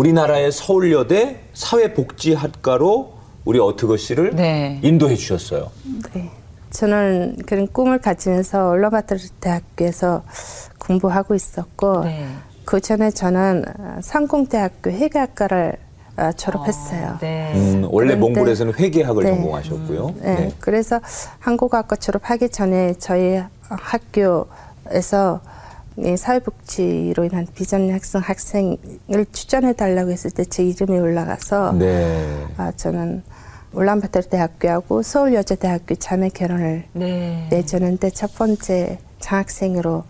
우리나라의 0.04 0.50
서울여대 0.50 1.40
사회복지학과로 1.52 3.12
우리 3.45 3.59
어트거 3.59 3.99
씨를 3.99 4.35
네. 4.35 4.80
인도해 4.83 5.14
주셨어요. 5.14 5.71
네. 6.14 6.30
저는 6.71 7.37
그런 7.47 7.66
꿈을 7.66 7.99
가지면서 7.99 8.71
올라바토르 8.71 9.21
대학교에서 9.40 10.23
공부하고 10.78 11.35
있었고 11.35 12.04
네. 12.04 12.26
그 12.64 12.80
전에 12.80 13.11
저는 13.11 13.64
상공대학교 14.00 14.90
회계학과를 14.90 15.75
어, 16.16 16.33
졸업했어요. 16.33 17.19
네. 17.21 17.52
음, 17.54 17.87
원래 17.90 18.14
그런데- 18.14 18.16
몽골에서는 18.16 18.75
회계학을 18.78 19.25
네. 19.25 19.30
전공하셨고요. 19.30 20.14
네. 20.23 20.35
네. 20.35 20.52
그래서 20.61 20.99
한국학과 21.40 21.97
졸업하기 21.97 22.49
전에 22.49 22.95
저희 22.99 23.42
학교에서 23.69 25.40
이 25.45 25.60
사회복지로 26.16 27.25
인한 27.25 27.47
비전 27.54 27.90
학생 27.90 28.20
학생을 28.23 29.26
추천해 29.32 29.73
달라고 29.73 30.11
했을 30.11 30.30
때 30.30 30.44
제 30.44 30.64
이름이 30.64 30.99
올라가서 30.99 31.73
네. 31.73 32.44
아, 32.56 32.73
저는 32.75 33.23
울란바토르 33.73 34.26
대학교하고 34.28 35.02
서울 35.02 35.35
여자대학교 35.35 35.94
자매 35.97 36.28
결혼을 36.28 36.85
네. 36.92 37.47
내주는데 37.50 38.11
첫 38.11 38.35
번째 38.35 38.99
장학생으로 39.20 40.02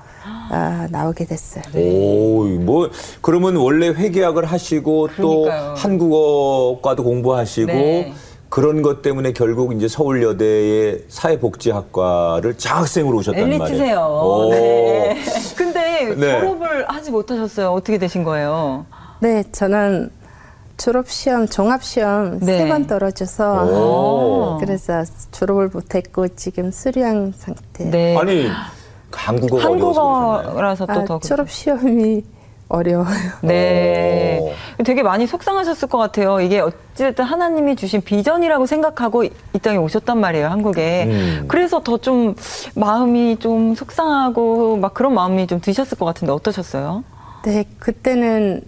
아, 0.53 0.89
나오게 0.91 1.27
됐어요. 1.27 1.63
오, 1.75 2.45
뭐 2.61 2.91
그러면 3.21 3.57
원래 3.57 3.89
회계학을 3.89 4.45
하시고 4.47 5.09
그러니까요. 5.15 5.75
또 5.75 5.77
한국어과도 5.77 7.05
공부하시고 7.05 7.67
네. 7.67 8.13
그런 8.51 8.83
것 8.83 9.01
때문에 9.01 9.33
결국 9.33 9.73
이제 9.75 9.87
서울여대의 9.87 11.05
사회복지학과를 11.09 12.59
장학생으로 12.59 13.19
오셨단 13.19 13.43
말이에요. 13.43 13.63
엘리트세요. 13.63 14.01
오. 14.01 14.51
네. 14.51 15.17
근데 15.57 16.15
네. 16.17 16.41
졸업을 16.41 16.85
하지 16.89 17.13
못하셨어요. 17.13 17.71
어떻게 17.71 17.97
되신 17.97 18.25
거예요? 18.25 18.87
네, 19.21 19.45
저는 19.53 20.11
졸업시험, 20.79 21.47
종합시험 21.47 22.41
네. 22.41 22.59
세번 22.59 22.89
떨어져서 22.89 23.67
오. 23.67 24.59
그래서 24.59 25.05
졸업을 25.31 25.69
못했고 25.73 26.27
지금 26.35 26.73
수량 26.73 27.33
상태. 27.37 27.85
네. 27.85 28.17
아니 28.17 28.49
한국어가? 29.13 29.65
한국어라서 29.65 30.87
또 30.87 30.93
아, 30.93 31.05
더. 31.05 31.21
졸업시험이 31.21 32.25
어려워요. 32.71 33.19
네. 33.43 34.55
되게 34.85 35.03
많이 35.03 35.27
속상하셨을 35.27 35.89
것 35.89 35.99
같아요. 35.99 36.41
이게 36.41 36.61
어쨌든 36.61 37.25
하나님이 37.25 37.77
주신 37.77 38.01
비전이라고 38.01 38.65
생각하고 38.67 39.25
이 39.25 39.31
땅에 39.61 39.77
오셨단 39.77 40.19
말이에요, 40.19 40.47
한국에. 40.47 41.05
음. 41.09 41.45
그래서 41.49 41.83
더 41.83 41.99
좀 42.01 42.35
마음이 42.77 43.37
좀 43.41 43.75
속상하고 43.75 44.79
막 44.79 44.95
그런 44.95 45.13
마음이 45.13 45.47
좀 45.47 45.61
드셨을 45.61 45.99
것 45.99 46.07
같은데 46.07 46.33
어떠셨어요? 46.33 47.05
네, 47.45 47.65
그때는 47.79 48.63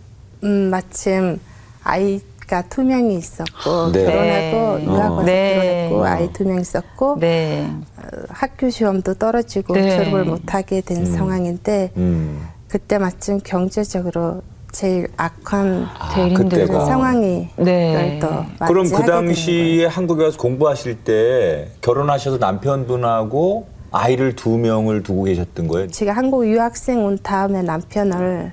음, 0.45 0.51
마침 0.71 1.41
아이가 1.83 2.63
두 2.69 2.83
명이 2.83 3.15
있었고 3.17 3.93
네. 3.93 4.05
결혼하고 4.05 4.77
네. 4.79 4.85
유학 4.85 5.13
와서 5.13 5.23
네. 5.23 5.89
결혼했고 5.89 6.05
아이 6.05 6.33
두 6.35 6.45
명 6.45 6.61
있었고 6.61 7.17
네. 7.21 7.71
어, 7.97 8.03
학교 8.29 8.69
시험도 8.69 9.15
떨어지고 9.15 9.73
네. 9.75 9.97
졸업을 9.97 10.25
못하게 10.25 10.81
된 10.83 11.07
상황인데 11.07 11.93
음. 11.97 12.47
그때 12.73 12.97
마침 12.97 13.39
경제적으로 13.45 14.41
제일 14.73 15.07
악한 15.19 15.87
제일 16.15 16.33
그때가. 16.33 16.43
힘들고. 16.43 16.73
그런 16.73 16.87
상황이 16.87 17.49
네. 17.57 18.19
또 18.19 18.29
그럼 18.67 18.89
그. 18.89 19.05
당시에 19.05 19.85
한국에 19.85 20.25
와서 20.25 20.39
공부하실 20.39 21.05
때 21.05 21.69
결혼하셔서 21.83 22.39
남편분하고 22.39 23.67
아이를 23.91 24.37
두 24.37 24.57
명을 24.57 25.03
두고 25.03 25.25
계셨던 25.25 25.69
거예요? 25.69 25.89
제가 25.89 26.13
한국 26.15 26.47
유학생 26.49 27.05
온 27.05 27.19
다음에 27.23 27.61
남편을 27.61 28.53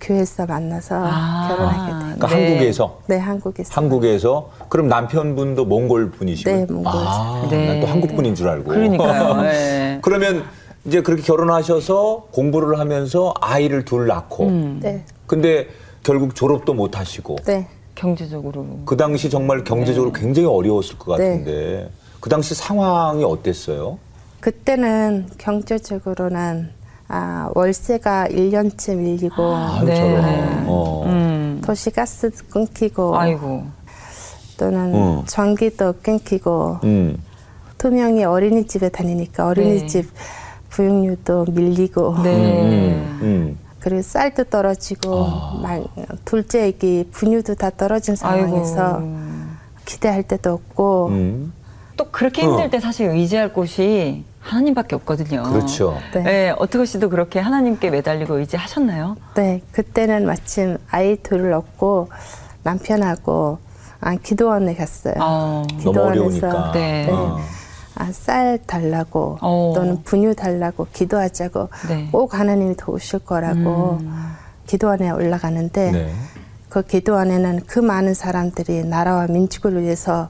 교회에서 0.00 0.46
만나서 0.46 0.94
아. 1.06 1.48
결혼하게 1.50 1.90
돼요. 1.90 1.98
그러니까 2.16 2.26
네. 2.28 2.34
한국에서 2.46 3.00
네, 3.06 3.18
한국에서. 3.18 3.70
한국에서 3.74 4.50
그럼 4.70 4.88
남편분도 4.88 5.66
몽골 5.66 6.12
분이시고 6.12 6.50
네, 6.50 6.64
몽골 6.64 6.86
아, 6.86 7.46
네. 7.50 7.66
난또 7.66 7.86
한국 7.86 8.16
분인 8.16 8.34
줄 8.34 8.48
알고. 8.48 8.64
그러니까요. 8.70 9.42
네. 9.42 9.98
그러면 10.00 10.44
이제 10.88 11.02
그렇게 11.02 11.22
결혼하셔서 11.22 12.28
공부를 12.32 12.78
하면서 12.78 13.34
아이를 13.42 13.84
둘 13.84 14.06
낳고 14.06 14.46
음. 14.48 14.80
네, 14.82 15.04
근데 15.26 15.68
결국 16.02 16.34
졸업도 16.34 16.72
못 16.72 16.98
하시고 16.98 17.36
네. 17.44 17.68
경제적으로. 17.94 18.64
그 18.86 18.96
당시 18.96 19.28
정말 19.28 19.64
경제적으로 19.64 20.12
네. 20.12 20.20
굉장히 20.20 20.48
어려웠을 20.48 20.98
것 20.98 21.18
네. 21.18 21.28
같은데 21.28 21.90
그 22.20 22.30
당시 22.30 22.54
상황이 22.54 23.22
어땠어요? 23.22 23.98
그때는 24.40 25.28
경제적으로는 25.36 26.70
아, 27.08 27.50
월세가 27.54 28.28
1년째 28.30 28.96
밀리고 28.96 29.42
아유 29.42 29.84
네. 29.84 30.64
어. 30.66 31.04
음. 31.06 31.60
도시가스 31.64 32.30
끊기고 32.48 33.18
아이고. 33.18 33.64
또는 34.56 34.92
어. 34.94 35.24
전기도 35.26 35.92
끊기고 36.02 36.78
음. 36.84 37.22
두 37.76 37.90
명이 37.90 38.24
어린이집에 38.24 38.88
다니니까 38.88 39.46
어린이집 39.48 40.10
부육료도 40.78 41.46
밀리고 41.50 42.22
네. 42.22 42.62
음. 42.62 43.18
음. 43.22 43.58
그리고 43.80 44.00
쌀도 44.02 44.44
떨어지고 44.44 45.26
막 45.60 45.84
둘째 46.24 46.66
애기 46.66 47.08
분유도 47.10 47.56
다 47.56 47.70
떨어진 47.70 48.14
상황에서 48.14 48.98
아이고. 48.98 49.28
기대할 49.84 50.22
데도 50.22 50.52
없고 50.52 51.08
음. 51.08 51.52
또 51.96 52.04
그렇게 52.12 52.44
어. 52.44 52.50
힘들 52.50 52.70
때 52.70 52.78
사실 52.78 53.08
의지할 53.10 53.52
곳이 53.52 54.24
하나님밖에 54.40 54.94
없거든요. 54.96 55.42
그렇죠. 55.42 55.98
네. 56.14 56.22
네. 56.22 56.54
어떻게 56.56 56.84
씨도 56.84 57.10
그렇게 57.10 57.40
하나님께 57.40 57.90
매달리고 57.90 58.38
의지하셨나요? 58.38 59.16
네 59.34 59.62
그때는 59.72 60.26
마침 60.26 60.78
아이 60.90 61.16
둘을 61.16 61.52
얻고 61.54 62.10
남편하고 62.62 63.58
아, 64.00 64.14
기도원에 64.14 64.76
갔어요. 64.76 65.14
어. 65.18 65.64
너무 65.82 66.00
어려우니까. 66.00 66.70
네. 66.72 67.08
어. 67.10 67.40
아, 67.98 68.12
쌀 68.12 68.58
달라고 68.64 69.38
어. 69.40 69.72
또는 69.74 70.02
분유 70.04 70.36
달라고 70.36 70.86
기도하자고 70.92 71.68
네. 71.88 72.08
꼭 72.12 72.34
하나님이 72.34 72.76
도우실 72.76 73.20
거라고 73.20 73.98
기도원에 74.66 75.10
올라가는데 75.10 75.90
네. 75.90 76.12
그 76.68 76.82
기도원에는 76.82 77.62
그 77.66 77.80
많은 77.80 78.14
사람들이 78.14 78.84
나라와 78.84 79.26
민족을 79.26 79.82
위해서 79.82 80.28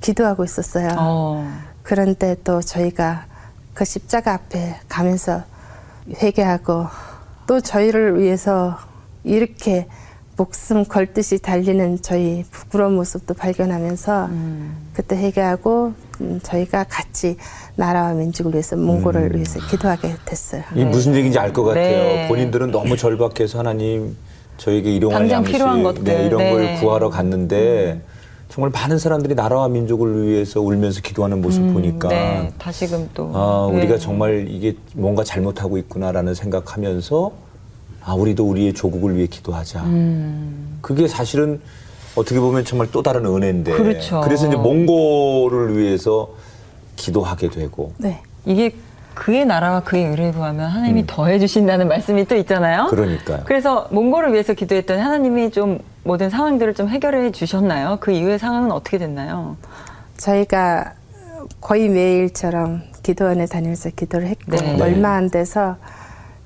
기도하고 0.00 0.44
있었어요. 0.44 0.88
어. 0.98 1.50
그런데 1.82 2.36
또 2.44 2.60
저희가 2.60 3.24
그 3.72 3.84
십자가 3.84 4.34
앞에 4.34 4.76
가면서 4.88 5.42
회개하고 6.22 6.86
또 7.46 7.60
저희를 7.60 8.20
위해서 8.20 8.76
이렇게 9.24 9.88
목숨 10.36 10.84
걸듯이 10.84 11.38
달리는 11.38 12.02
저희 12.02 12.44
부끄러운 12.50 12.96
모습도 12.96 13.34
발견하면서 13.34 14.30
그때 14.92 15.16
회개하고 15.16 15.86
음, 15.86 15.94
저희가 16.42 16.84
같이 16.88 17.36
나라와 17.76 18.12
민족을 18.12 18.52
위해서 18.52 18.76
몽골을 18.76 19.34
위해서 19.34 19.60
기도하게 19.68 20.16
됐어요. 20.24 20.62
이 20.74 20.84
무슨 20.84 21.14
얘기인지 21.14 21.38
알 21.38 21.52
것 21.52 21.64
같아요. 21.64 21.84
네. 21.84 22.28
본인들은 22.28 22.70
너무 22.70 22.96
절박해서 22.96 23.58
하나님 23.58 24.16
저에게 24.56 24.94
일용할 24.94 25.20
당장 25.20 25.38
양식 25.38 25.52
필요한 25.52 25.82
것들. 25.82 26.04
네, 26.04 26.26
이런 26.26 26.38
네. 26.38 26.50
걸 26.50 26.74
구하러 26.80 27.10
갔는데 27.10 28.00
정말 28.48 28.70
많은 28.70 28.98
사람들이 28.98 29.34
나라와 29.34 29.68
민족을 29.68 30.26
위해서 30.26 30.60
울면서 30.60 31.00
기도하는 31.00 31.40
모습 31.40 31.72
보니까 31.72 32.08
네, 32.08 32.52
다시금 32.58 33.08
또. 33.14 33.30
아, 33.34 33.68
네. 33.70 33.78
우리가 33.78 33.98
정말 33.98 34.46
이게 34.48 34.76
뭔가 34.94 35.24
잘못하고 35.24 35.78
있구나라는 35.78 36.34
생각하면서 36.34 37.32
아, 38.04 38.14
우리도 38.14 38.44
우리의 38.48 38.74
조국을 38.74 39.16
위해 39.16 39.26
기도하자. 39.26 39.84
음. 39.84 40.78
그게 40.82 41.06
사실은 41.08 41.60
어떻게 42.14 42.38
보면 42.40 42.64
정말 42.64 42.88
또 42.90 43.02
다른 43.02 43.24
은혜인데. 43.24 43.72
그렇죠. 43.72 44.24
래서 44.28 44.46
이제 44.46 44.56
몽골을 44.56 45.76
위해서 45.76 46.30
기도하게 46.96 47.48
되고. 47.50 47.92
네. 47.98 48.20
이게 48.44 48.74
그의 49.14 49.44
나라와 49.44 49.80
그의 49.80 50.06
의를 50.06 50.32
구하면 50.32 50.68
하나님이 50.70 51.04
더해 51.06 51.38
주신다는 51.38 51.88
말씀이 51.88 52.24
또 52.26 52.34
있잖아요. 52.36 52.84
음. 52.84 52.88
그러니까요. 52.90 53.40
그래서 53.44 53.88
몽골을 53.90 54.32
위해서 54.32 54.54
기도했더니 54.54 55.00
하나님이 55.00 55.50
좀 55.50 55.78
모든 56.02 56.30
상황들을 56.30 56.74
좀 56.74 56.88
해결해 56.88 57.30
주셨나요? 57.30 57.98
그 58.00 58.10
이후의 58.10 58.38
상황은 58.38 58.72
어떻게 58.72 58.98
됐나요? 58.98 59.56
저희가 60.16 60.94
거의 61.60 61.88
매일처럼 61.88 62.82
기도원에 63.02 63.46
다니면서 63.46 63.90
기도를 63.90 64.28
했고 64.28 64.56
네. 64.56 64.80
얼마 64.80 65.14
안 65.14 65.30
돼서 65.30 65.76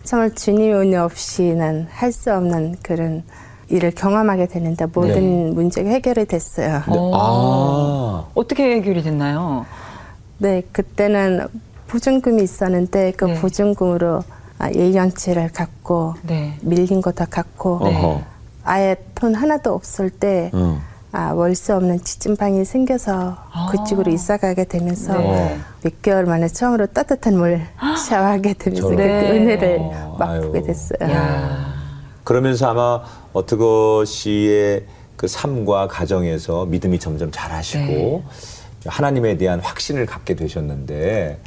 정말 0.04 0.34
주님 0.34 0.74
은혜 0.74 0.96
없이는 0.96 1.86
할 1.90 2.12
수 2.12 2.32
없는 2.32 2.76
그런 2.82 3.22
일을 3.68 3.90
경험하게 3.92 4.46
되는데 4.46 4.86
모든 4.86 5.54
문제가 5.54 5.90
해결이 5.90 6.26
됐어요. 6.26 6.82
네. 6.86 6.96
어. 6.96 7.10
아. 7.14 8.24
어떻게 8.34 8.76
해결이 8.76 9.02
됐나요? 9.02 9.66
네, 10.38 10.62
그때는 10.72 11.46
보증금이 11.88 12.42
있었는데 12.42 13.12
그 13.16 13.24
네. 13.26 13.40
보증금으로 13.40 14.22
아, 14.58 14.70
1년치를 14.70 15.52
갚고 15.52 16.14
네. 16.22 16.56
밀린 16.62 17.00
거다 17.02 17.26
갚고 17.26 17.78
어허. 17.82 18.22
아예 18.64 18.96
돈 19.14 19.34
하나도 19.34 19.72
없을 19.74 20.10
때 20.10 20.50
응. 20.54 20.78
아, 21.12 21.32
월세 21.32 21.72
없는 21.72 22.00
지진방이 22.02 22.64
생겨서 22.64 23.36
아. 23.52 23.68
그쪽으로 23.70 24.10
이사 24.12 24.36
가게 24.36 24.64
되면서 24.64 25.16
네. 25.18 25.58
몇 25.82 26.02
개월 26.02 26.24
만에 26.26 26.48
처음으로 26.48 26.86
따뜻한 26.86 27.36
물 27.36 27.62
샤워하게 28.08 28.54
되면서 28.54 28.88
저런. 28.88 28.96
네. 28.96 29.30
은혜를 29.30 29.78
어, 29.80 30.16
맛보게 30.18 30.58
아유. 30.58 30.66
됐어요. 30.66 31.10
야. 31.10 31.74
그러면서 32.24 32.68
아마 32.68 33.02
어트거 33.36 34.04
씨의 34.06 34.84
그 35.16 35.28
삶과 35.28 35.88
가정에서 35.88 36.64
믿음이 36.66 36.98
점점 36.98 37.30
자라시고 37.30 37.84
네. 37.84 38.24
하나님에 38.86 39.36
대한 39.36 39.60
확신을 39.60 40.06
갖게 40.06 40.34
되셨는데 40.34 41.38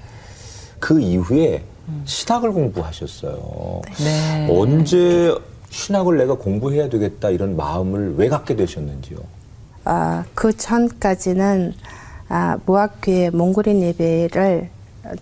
그 0.80 1.00
이후에 1.00 1.64
음. 1.88 2.02
신학을 2.06 2.52
공부하셨어요. 2.52 3.82
네. 4.04 4.48
언제 4.52 5.36
신학을 5.70 6.18
내가 6.18 6.36
공부해야 6.36 6.90
되겠다 6.90 7.30
이런 7.32 7.56
마음을 7.56 8.16
왜 8.18 8.30
갖게 8.30 8.56
되셨는지요? 8.56 9.18
아, 9.86 10.26
그 10.36 10.56
전까지는 10.56 11.74
아, 12.28 12.58
무학교에 12.66 13.32
몽골인 13.32 13.82
예배를 13.82 14.70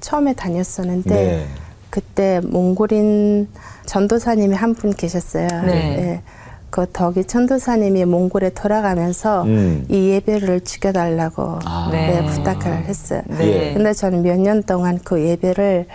처음에 0.02 0.34
다녔었는데 0.34 1.10
네. 1.16 1.48
그때 1.90 2.42
몽골인 2.44 3.48
전도사님이 3.86 4.54
한 4.56 4.74
분 4.74 4.94
계셨어요. 4.94 5.48
네. 5.66 6.22
그 6.78 6.86
덕이 6.94 7.26
전도사님이 7.26 8.06
몽골에 8.06 8.52
돌아가면서 8.52 9.42
음. 9.46 9.84
이 9.90 10.10
예배를 10.12 10.62
죽여달라고 10.62 11.58
아. 11.66 11.90
네, 11.92 12.22
네. 12.22 12.26
부탁을 12.28 12.86
했어요. 12.86 13.24
네. 13.26 13.74
근데 13.74 13.94
저는 13.94 14.22
몇 14.22 14.38
년 14.38 14.62
동안 14.62 15.00
그 15.04 15.20
예배를 15.20 15.88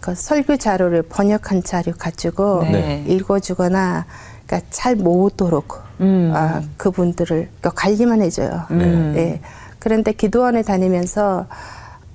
그 0.00 0.14
설교 0.14 0.56
자료를 0.56 1.02
번역한 1.02 1.64
자료 1.64 1.92
가지고 1.92 2.62
네. 2.62 3.04
읽어주거나 3.06 4.06
그러니까 4.46 4.66
잘 4.70 4.96
모으도록 4.96 5.82
음. 6.00 6.32
아, 6.34 6.62
그분들을 6.78 7.48
그러니까 7.60 7.70
관리만 7.70 8.22
해줘요. 8.22 8.62
음. 8.70 9.12
예. 9.14 9.40
그런데 9.78 10.12
기도원에 10.12 10.62
다니면서 10.62 11.44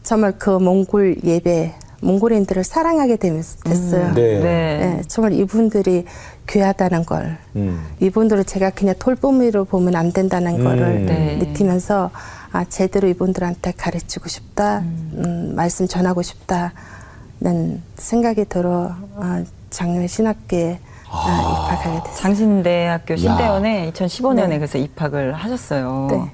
정말 0.01 0.33
그 0.39 0.49
몽골 0.49 1.17
예배, 1.23 1.75
몽골인들을 2.01 2.63
사랑하게 2.63 3.17
됐어요. 3.17 4.13
네. 4.13 4.39
네. 4.39 4.97
예, 4.99 5.01
정말 5.07 5.33
이분들이 5.33 6.05
귀하다는 6.47 7.05
걸, 7.05 7.37
음. 7.55 7.83
이분들을 7.99 8.45
제가 8.45 8.69
그냥 8.69 8.95
돌보미로 8.99 9.65
보면 9.65 9.95
안 9.95 10.11
된다는 10.11 10.63
거를 10.63 11.05
네. 11.05 11.37
느끼면서 11.37 12.11
아 12.51 12.63
제대로 12.65 13.07
이분들한테 13.07 13.73
가르치고 13.75 14.29
싶다, 14.29 14.79
음, 14.79 15.53
말씀 15.55 15.87
전하고 15.87 16.21
싶다는 16.21 17.81
생각이 17.95 18.45
들어 18.45 18.95
아, 19.17 19.43
작년 19.69 20.07
신학교에 20.07 20.79
아, 21.09 21.67
입학하게 21.69 22.03
됐어요. 22.03 22.15
장신대학교 22.21 23.15
신대원에 23.15 23.91
2015년에 23.91 24.55
그래서 24.55 24.77
입학을 24.77 25.33
하셨어요. 25.33 26.07
네. 26.09 26.31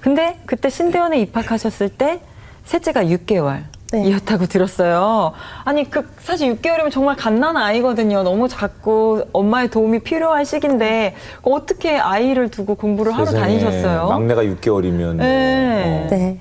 근데 0.00 0.38
그때 0.46 0.68
신대원에 0.70 1.18
입학하셨을 1.20 1.88
때 1.90 2.20
셋째가 2.64 3.04
6개월. 3.04 3.64
네. 3.94 4.08
이었다고 4.08 4.46
들었어요. 4.46 5.32
아니, 5.64 5.88
그, 5.88 6.08
사실 6.20 6.54
6개월이면 6.56 6.90
정말 6.90 7.16
갓난 7.16 7.56
아이거든요. 7.56 8.22
너무 8.22 8.48
작고 8.48 9.28
엄마의 9.32 9.70
도움이 9.70 10.00
필요한 10.00 10.44
시기인데, 10.44 11.14
어떻게 11.42 11.96
아이를 11.96 12.50
두고 12.50 12.74
공부를 12.74 13.12
하러 13.12 13.26
세상에, 13.26 13.58
다니셨어요? 13.58 14.08
막내가 14.08 14.42
6개월이면 14.42 15.16
네. 15.16 16.06
네. 16.10 16.40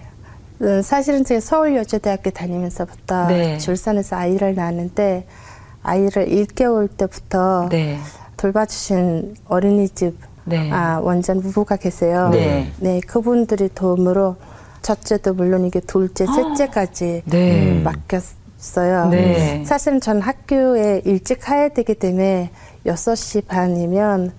음, 0.61 0.81
사실은 0.81 1.23
제가 1.23 1.41
서울여자대학교 1.41 2.29
다니면서부터 2.31 3.27
네. 3.27 3.57
줄산에서 3.57 4.15
아이를 4.15 4.55
낳았는데 4.55 5.27
아이를 5.81 6.27
1개월 6.27 6.87
때부터 6.95 7.67
네. 7.69 7.99
돌봐주신 8.37 9.35
어린이집 9.49 10.17
네. 10.45 10.71
아, 10.71 10.99
원장 11.01 11.41
부부가 11.41 11.75
계세요. 11.75 12.29
네. 12.31 12.71
네, 12.79 13.01
그분들이 13.01 13.69
도움으로 13.73 14.37
첫째도 14.84 15.34
물론 15.34 15.65
이게 15.65 15.80
둘째, 15.80 16.26
셋째까지 16.28 17.24
네. 17.26 17.72
음. 17.72 17.84
맡겼어요. 17.84 19.08
네. 19.10 19.63
사실은 19.65 20.00
전 20.00 20.22
학교에 20.22 21.02
일찍 21.06 21.39
가야 21.41 21.69
되기 21.69 21.96
때문에 21.96 22.52
6시 22.86 23.48
반이면 23.48 24.34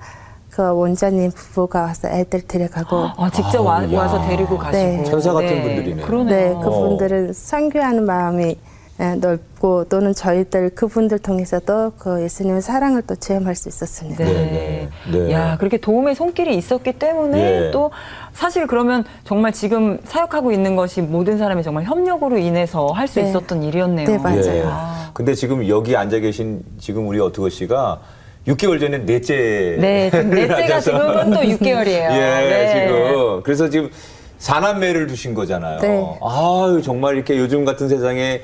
그 0.50 0.62
원장님 0.62 1.32
부부가 1.32 1.82
와서 1.82 2.08
애들 2.08 2.42
데려가고 2.42 3.08
아, 3.16 3.28
직접 3.30 3.60
와, 3.62 3.82
야. 3.92 3.98
와서 3.98 4.22
데리고 4.28 4.56
가시고. 4.56 4.84
네. 4.84 5.02
천사 5.04 5.32
같은 5.32 5.62
분들이네요. 5.62 6.06
그러네요. 6.06 6.58
네, 6.58 6.64
그분들은 6.64 7.32
선교하는 7.32 8.04
마음이 8.06 8.44
예, 8.44 8.56
넓고 8.98 9.84
또는 9.88 10.14
저희들 10.14 10.70
그분들 10.70 11.18
통해서도 11.18 11.92
그 11.98 12.22
예수님의 12.22 12.62
사랑을 12.62 13.02
또 13.02 13.16
체험할 13.16 13.54
수 13.56 13.68
있었습니다. 13.68 14.24
네. 14.24 14.32
네, 14.32 14.88
네. 15.10 15.18
네. 15.18 15.32
야, 15.32 15.56
그렇게 15.58 15.78
도움의 15.78 16.14
손길이 16.14 16.56
있었기 16.56 16.92
때문에 16.92 17.66
예. 17.66 17.70
또 17.72 17.90
사실 18.32 18.66
그러면 18.66 19.04
정말 19.24 19.52
지금 19.52 19.98
사역하고 20.04 20.52
있는 20.52 20.76
것이 20.76 21.02
모든 21.02 21.38
사람이 21.38 21.62
정말 21.64 21.84
협력으로 21.84 22.38
인해서 22.38 22.86
할수 22.86 23.20
네. 23.20 23.28
있었던 23.28 23.64
일이었네요. 23.64 24.06
네, 24.06 24.18
맞아요. 24.18 24.46
예. 24.46 24.62
아. 24.64 25.10
근데 25.12 25.34
지금 25.34 25.66
여기 25.68 25.96
앉아 25.96 26.20
계신 26.20 26.62
지금 26.78 27.08
우리 27.08 27.18
어트거 27.18 27.48
씨가 27.48 28.00
6개월 28.46 28.78
전에 28.78 28.98
넷째. 28.98 29.76
네, 29.80 30.10
지금 30.14 30.30
넷째가 30.30 30.80
지금은 30.80 31.30
또 31.30 31.40
6개월이에요. 31.40 32.10
예, 32.12 32.18
네. 32.18 32.86
지금. 32.86 33.42
그래서 33.42 33.68
지금 33.68 33.90
사남매를 34.38 35.06
두신 35.06 35.34
거잖아요. 35.34 35.80
네. 35.80 36.18
아유, 36.22 36.82
정말 36.82 37.16
이렇게 37.16 37.38
요즘 37.38 37.64
같은 37.64 37.88
세상에 37.88 38.42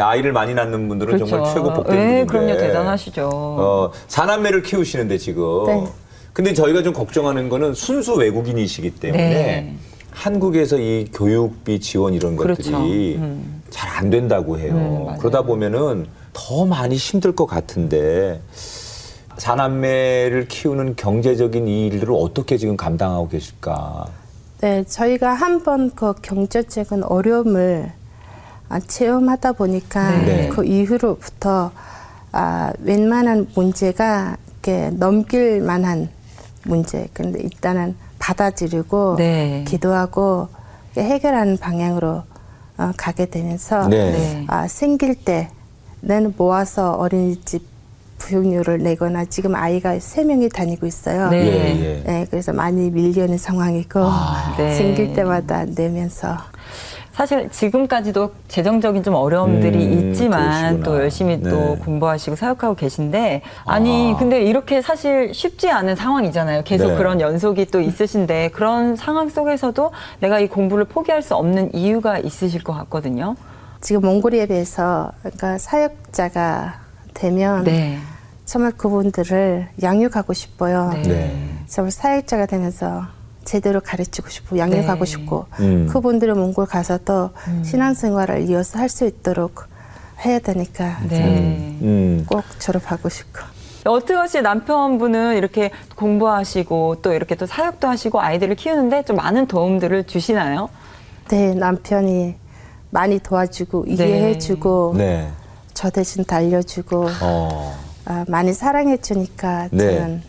아이를 0.00 0.32
많이 0.32 0.54
낳는 0.54 0.88
분들은 0.88 1.18
정말 1.26 1.54
최고 1.54 1.72
복된 1.72 1.96
네, 1.96 2.24
분인데. 2.24 2.26
그럼요. 2.26 2.56
대단하시죠. 2.58 3.28
어, 3.32 3.92
사남매를 4.08 4.62
키우시는데 4.62 5.18
지금. 5.18 5.66
네. 5.66 5.84
근데 6.32 6.54
저희가 6.54 6.82
좀 6.82 6.92
걱정하는 6.92 7.48
거는 7.48 7.74
순수 7.74 8.14
외국인이시기 8.14 8.90
때문에 8.96 9.22
네. 9.22 9.74
한국에서 10.10 10.78
이 10.78 11.06
교육비 11.12 11.80
지원 11.80 12.14
이런 12.14 12.36
그렇죠. 12.36 12.70
것들이 12.72 13.16
음. 13.16 13.62
잘안 13.70 14.10
된다고 14.10 14.58
해요. 14.58 14.72
음. 14.74 15.18
그러다 15.18 15.42
보면은 15.42 16.06
더 16.32 16.64
많이 16.64 16.94
힘들 16.96 17.34
것 17.34 17.46
같은데 17.46 18.40
사남매를 19.36 20.46
키우는 20.48 20.96
경제적인 20.96 21.66
이 21.68 21.86
일들을 21.88 22.14
어떻게 22.16 22.56
지금 22.56 22.76
감당하고 22.76 23.28
계실까? 23.28 24.06
네, 24.60 24.84
저희가 24.84 25.34
한번 25.34 25.90
그 25.94 26.12
경제적인 26.22 27.04
어려움을 27.04 27.92
아, 28.68 28.80
체험하다 28.80 29.52
보니까 29.52 30.10
네. 30.24 30.48
그 30.48 30.64
이후로부터 30.64 31.70
아, 32.32 32.72
웬만한 32.80 33.48
문제가 33.54 34.36
이렇게 34.62 34.90
넘길 34.90 35.62
만한 35.62 36.08
문제. 36.64 37.08
근데 37.14 37.40
일단은 37.40 37.96
받아들이고 38.18 39.16
네. 39.16 39.64
기도하고 39.66 40.48
해결하는 40.96 41.56
방향으로 41.56 42.22
어, 42.76 42.92
가게 42.96 43.26
되면서 43.26 43.88
네. 43.88 44.12
네. 44.12 44.44
아, 44.48 44.68
생길 44.68 45.14
때는 45.14 46.34
모아서 46.36 46.92
어린이집 46.92 47.66
부용료를 48.18 48.78
내거나 48.78 49.24
지금 49.26 49.54
아이가 49.54 49.98
세 50.00 50.24
명이 50.24 50.48
다니고 50.50 50.86
있어요. 50.86 51.30
네. 51.30 52.02
네, 52.04 52.26
그래서 52.28 52.52
많이 52.52 52.90
밀려는 52.90 53.38
상황이고 53.38 54.00
네. 54.58 54.74
생길 54.74 55.14
때마다 55.14 55.64
내면서 55.64 56.36
사실 57.18 57.50
지금까지도 57.50 58.30
재정적인 58.46 59.02
좀 59.02 59.14
어려움들이 59.14 59.84
음, 59.86 60.10
있지만 60.10 60.40
그러시구나. 60.40 60.84
또 60.84 61.02
열심히 61.02 61.42
또 61.42 61.50
네. 61.50 61.78
공부하시고 61.84 62.36
사역하고 62.36 62.76
계신데 62.76 63.42
아니 63.66 64.12
아. 64.14 64.16
근데 64.16 64.40
이렇게 64.40 64.80
사실 64.80 65.34
쉽지 65.34 65.68
않은 65.68 65.96
상황이잖아요. 65.96 66.62
계속 66.62 66.90
네. 66.90 66.96
그런 66.96 67.20
연속이 67.20 67.66
또 67.66 67.80
있으신데 67.80 68.50
그런 68.50 68.94
상황 68.94 69.28
속에서도 69.30 69.90
내가 70.20 70.38
이 70.38 70.46
공부를 70.46 70.84
포기할 70.84 71.22
수 71.22 71.34
없는 71.34 71.74
이유가 71.74 72.20
있으실 72.20 72.62
것 72.62 72.72
같거든요. 72.74 73.34
지금 73.80 74.02
몽골 74.02 74.34
예배에서 74.34 75.10
그러니까 75.18 75.58
사역자가 75.58 76.74
되면 77.14 77.64
네. 77.64 77.98
정말 78.44 78.70
그분들을 78.70 79.66
양육하고 79.82 80.34
싶어요. 80.34 80.92
네. 80.94 81.02
네. 81.02 81.48
정말 81.66 81.90
사역자가 81.90 82.46
되면서 82.46 83.17
제대로 83.48 83.80
가르치고 83.80 84.28
싶고 84.28 84.58
양육하고 84.58 85.04
네. 85.04 85.10
싶고 85.10 85.46
음. 85.60 85.86
그분들은 85.90 86.38
몽골 86.38 86.66
가서도 86.66 87.30
신앙생활을 87.64 88.48
이어서 88.50 88.78
할 88.78 88.88
수 88.90 89.06
있도록 89.06 89.66
해야 90.24 90.38
되니까 90.38 90.98
네. 91.08 91.76
음. 91.82 92.26
꼭 92.28 92.42
졸업하고 92.58 93.08
싶고 93.08 93.40
어떻게 93.84 94.40
남편분은 94.42 95.36
이렇게 95.36 95.70
공부하시고 95.96 96.96
또 97.00 97.12
이렇게 97.12 97.34
또 97.36 97.46
사역도 97.46 97.86
하시고 97.88 98.20
아이들을 98.20 98.54
키우는데 98.56 99.04
좀 99.04 99.16
많은 99.16 99.46
도움들을 99.46 100.04
주시나요? 100.04 100.68
네 101.28 101.54
남편이 101.54 102.34
많이 102.90 103.18
도와주고 103.18 103.84
네. 103.86 103.92
이해해주고 103.94 104.94
네. 104.96 105.30
저 105.74 105.90
대신 105.90 106.24
달려주고 106.24 107.06
어. 107.22 107.78
아, 108.06 108.24
많이 108.28 108.52
사랑해주니까 108.52 109.68
네. 109.70 109.94
저는 109.94 110.22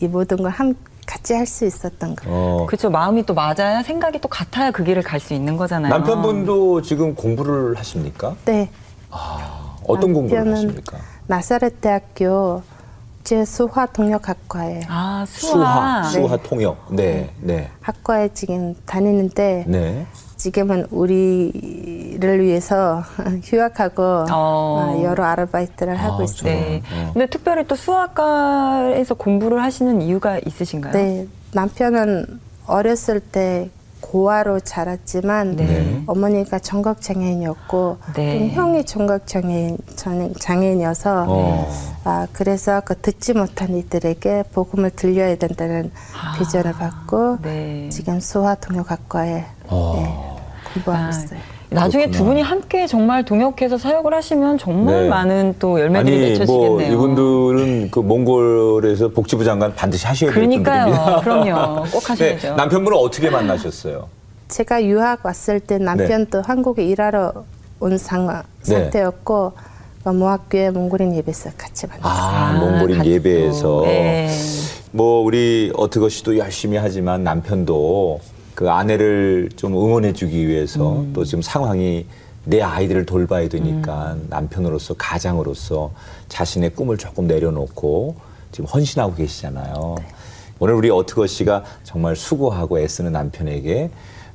이 0.00 0.08
모든 0.08 0.38
걸 0.38 0.50
함, 0.50 0.74
같이 1.10 1.34
할 1.34 1.44
수 1.46 1.66
있었던 1.66 2.14
거. 2.14 2.22
어. 2.28 2.66
그렇죠. 2.68 2.88
마음이 2.88 3.26
또 3.26 3.34
맞아야 3.34 3.82
생각이 3.82 4.20
또 4.20 4.28
같아야 4.28 4.70
그 4.70 4.84
길을 4.84 5.02
갈 5.02 5.18
수 5.18 5.34
있는 5.34 5.56
거잖아요. 5.56 5.92
남편분도 5.92 6.82
지금 6.82 7.14
공부를 7.16 7.76
하십니까? 7.76 8.36
네, 8.44 8.70
어떤 9.88 10.12
공부를 10.12 10.52
하십니까? 10.52 10.98
나사렛 11.26 11.80
대학교 11.80 12.62
제 13.24 13.44
수화 13.44 13.86
통역학과에 13.86 14.82
아, 14.88 15.24
수화, 15.28 16.04
수화. 16.04 16.28
수화 16.28 16.36
통역. 16.38 16.86
네, 16.90 17.30
네, 17.40 17.68
학과에 17.80 18.28
지금 18.32 18.74
다니는데 18.86 19.64
네. 19.66 20.06
지금은 20.44 20.86
우리를 20.90 22.42
위해서 22.42 23.02
휴학하고 23.44 24.02
어. 24.02 24.26
어, 24.30 25.00
여러 25.04 25.24
아르바이트를 25.24 25.96
하고 25.96 26.20
아, 26.20 26.24
있어요. 26.24 26.44
네. 26.50 26.82
어. 26.92 27.10
근데 27.12 27.26
특별히 27.26 27.66
또 27.66 27.76
수학과에서 27.76 29.14
공부를 29.14 29.62
하시는 29.62 30.00
이유가 30.00 30.38
있으신가요? 30.46 30.92
네, 30.94 31.26
남편은 31.52 32.40
어렸을 32.66 33.20
때 33.20 33.68
고아로 34.00 34.60
자랐지만 34.60 35.56
네. 35.56 36.02
어머니가 36.06 36.58
청각 36.58 37.02
장애인이었고 37.02 37.98
네. 38.16 38.38
또 38.38 38.46
형이 38.62 38.84
청각 38.86 39.26
장애인 39.26 39.76
장- 39.94 40.32
장애인이어서 40.40 41.26
어. 41.28 41.70
아 42.04 42.26
그래서 42.32 42.80
그 42.82 42.96
듣지 42.98 43.34
못한 43.34 43.76
이들에게 43.76 44.44
복음을 44.54 44.88
들려야 44.90 45.36
된다는 45.36 45.90
비전을 46.38 46.72
받고 46.72 47.38
네. 47.42 47.90
지금 47.90 48.20
수화 48.20 48.54
통역학과에 48.54 49.44
어. 49.68 50.29
네, 50.74 50.82
공부하고 50.82 51.04
아, 51.04 51.08
있어요. 51.10 51.40
나중에 51.72 52.06
두 52.06 52.10
그렇구나. 52.10 52.30
분이 52.30 52.42
함께 52.42 52.86
정말 52.88 53.24
동역해서 53.24 53.78
사역을 53.78 54.12
하시면 54.12 54.58
정말 54.58 55.04
네. 55.04 55.08
많은 55.08 55.54
또 55.60 55.78
열매들이 55.80 56.16
아니 56.16 56.24
맺혀지겠네요. 56.30 56.68
뭐 56.70 56.82
이분들은 56.82 57.90
그 57.92 58.00
몽골에서 58.00 59.10
복지부 59.10 59.44
장관 59.44 59.72
반드시 59.74 60.04
하셔야 60.06 60.30
될 60.30 60.34
그러니까요. 60.34 60.84
분들입니다. 60.86 61.20
그럼요. 61.20 61.84
꼭 61.92 62.10
하셔야죠. 62.10 62.48
네, 62.50 62.54
남편분은 62.56 62.98
어떻게 62.98 63.30
만나셨어요? 63.30 64.08
제가 64.48 64.82
유학 64.84 65.24
왔을 65.24 65.60
때 65.60 65.78
남편도 65.78 66.42
한국에 66.42 66.84
일하러 66.84 67.44
온 67.78 67.96
상황 67.98 68.42
네. 68.66 68.74
상태였고 68.74 69.52
그 70.02 70.08
모학교회 70.08 70.70
몽골인 70.70 71.14
예배에서 71.16 71.50
같이 71.56 71.86
만났어요. 71.86 72.12
아, 72.12 72.52
몽골인 72.58 72.98
또. 72.98 73.04
예배에서 73.08 73.82
네. 73.84 74.28
뭐 74.90 75.22
우리 75.22 75.70
어트거 75.76 76.08
씨도 76.08 76.36
열심히 76.38 76.78
하지만 76.78 77.22
남편도 77.22 78.18
그 78.60 78.68
아내를 78.68 79.48
좀 79.56 79.72
응원해주기 79.72 80.46
위해서 80.46 80.96
음. 81.00 81.12
또 81.14 81.24
지금 81.24 81.40
상황이 81.40 82.04
내 82.44 82.60
아이들을 82.60 83.06
돌봐야 83.06 83.48
되니까 83.48 84.12
음. 84.12 84.26
남편으로서 84.28 84.92
가장으로서 84.98 85.92
자신의 86.28 86.74
꿈을 86.74 86.98
조금 86.98 87.26
내려놓고 87.26 88.16
지금 88.52 88.66
헌신하고 88.66 89.14
계시잖아요. 89.14 89.94
네. 89.96 90.06
오늘 90.58 90.74
우리 90.74 90.90
어트거 90.90 91.26
씨가 91.26 91.64
정말 91.84 92.16
수고하고 92.16 92.78
애쓰는 92.80 93.12
남편에게 93.12 93.90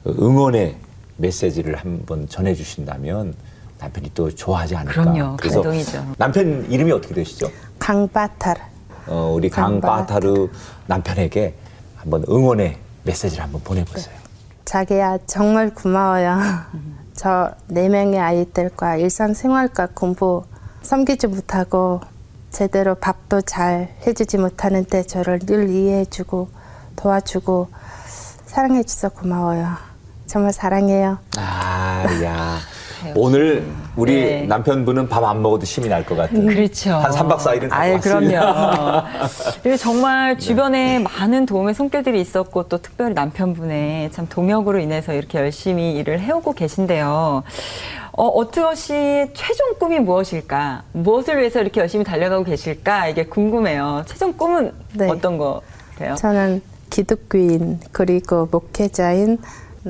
응원의 0.07 0.75
메시지를 1.17 1.75
한번 1.75 2.27
전해주신다면 2.27 3.35
남편이 3.79 4.09
또 4.15 4.33
좋아하지 4.33 4.75
않을까. 4.75 5.03
그럼요. 5.03 5.37
그래서 5.37 5.61
감동이죠. 5.61 6.03
남편 6.17 6.65
이름이 6.71 6.91
어떻게 6.91 7.13
되시죠? 7.13 7.51
강바타르. 7.77 8.59
어, 9.05 9.33
우리 9.35 9.49
강바타르 9.49 10.49
남편에게 10.87 11.53
한번 11.95 12.25
응원의 12.27 12.84
메시지를 13.05 13.43
한번 13.43 13.61
보내보세요. 13.63 14.15
자기야 14.65 15.19
정말 15.27 15.73
고마워요. 15.73 16.39
저 17.15 17.51
네 17.67 17.87
명의 17.87 18.19
아이들과 18.19 18.97
일상생활과 18.97 19.87
공부 19.93 20.43
섬기지 20.81 21.27
못하고 21.27 22.01
제대로 22.51 22.95
밥도 22.95 23.41
잘 23.41 23.95
해주지 24.05 24.37
못하는데 24.37 25.03
저를 25.03 25.39
늘 25.39 25.69
이해해주고 25.69 26.49
도와주고 26.95 27.69
사랑해줘서 28.45 29.09
고마워요. 29.09 29.75
정말 30.27 30.53
사랑해요. 30.53 31.19
아, 31.37 32.05
야. 32.23 32.59
오늘 33.15 33.65
우리 33.95 34.13
네. 34.13 34.41
남편분은 34.47 35.07
밥 35.09 35.23
안 35.25 35.41
먹어도 35.41 35.63
힘이 35.65 35.87
날 35.89 36.05
것 36.05 36.15
같은. 36.15 36.45
그렇죠. 36.45 36.91
한 36.93 37.11
3박 37.11 37.37
4일은 37.37 37.67
아유, 37.71 37.99
그럼요. 37.99 39.03
그리고 39.63 39.77
정말 39.77 40.37
주변에 40.37 40.99
많은 40.99 41.45
도움의 41.45 41.73
손길들이 41.73 42.21
있었고 42.21 42.63
또 42.69 42.77
특별히 42.79 43.13
남편분의 43.13 44.11
참 44.11 44.27
동역으로 44.29 44.79
인해서 44.79 45.13
이렇게 45.13 45.39
열심히 45.39 45.93
일을 45.97 46.19
해오고 46.19 46.53
계신데요. 46.53 47.43
어, 48.17 48.73
씨의 48.75 49.31
최종 49.33 49.75
꿈이 49.77 49.99
무엇일까? 49.99 50.83
무엇을 50.93 51.39
위해서 51.39 51.59
이렇게 51.61 51.81
열심히 51.81 52.05
달려가고 52.05 52.43
계실까? 52.45 53.07
이게 53.07 53.25
궁금해요. 53.25 54.03
최종 54.05 54.33
꿈은 54.33 54.71
네. 54.93 55.09
어떤 55.09 55.37
거세요? 55.37 56.15
저는 56.15 56.61
기독교인 56.89 57.79
그리고 57.91 58.47
목회자인 58.51 59.31
음, 59.31 59.37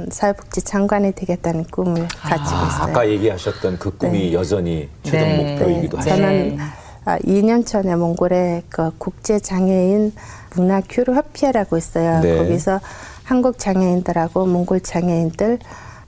사회복지 0.10 0.62
장관이 0.62 1.14
되겠다는 1.14 1.66
꿈을 1.66 2.08
가지고 2.10 2.50
아, 2.50 2.68
있어요. 2.68 2.84
아까 2.84 3.10
얘기하셨던 3.10 3.80
그 3.80 3.96
꿈이 3.98 4.34
여전히 4.34 4.90
최종 5.04 5.20
네. 5.20 5.56
목표이기도 5.56 5.98
네, 5.98 6.10
하죠. 6.10 6.22
저는 6.22 6.58
아, 7.06 7.20
2년 7.20 7.66
전에 7.66 7.96
몽골에 7.96 8.64
그 8.70 8.92
국제 8.98 9.40
장애인 9.40 10.14
문화 10.56 10.82
교류 10.88 11.14
협회라고 11.16 11.78
있어요. 11.78 12.20
네. 12.22 12.38
거기서 12.38 12.80
한국 13.24 13.58
장애인들하고 13.58 14.46
몽골 14.46 14.82
장애인들 14.82 15.60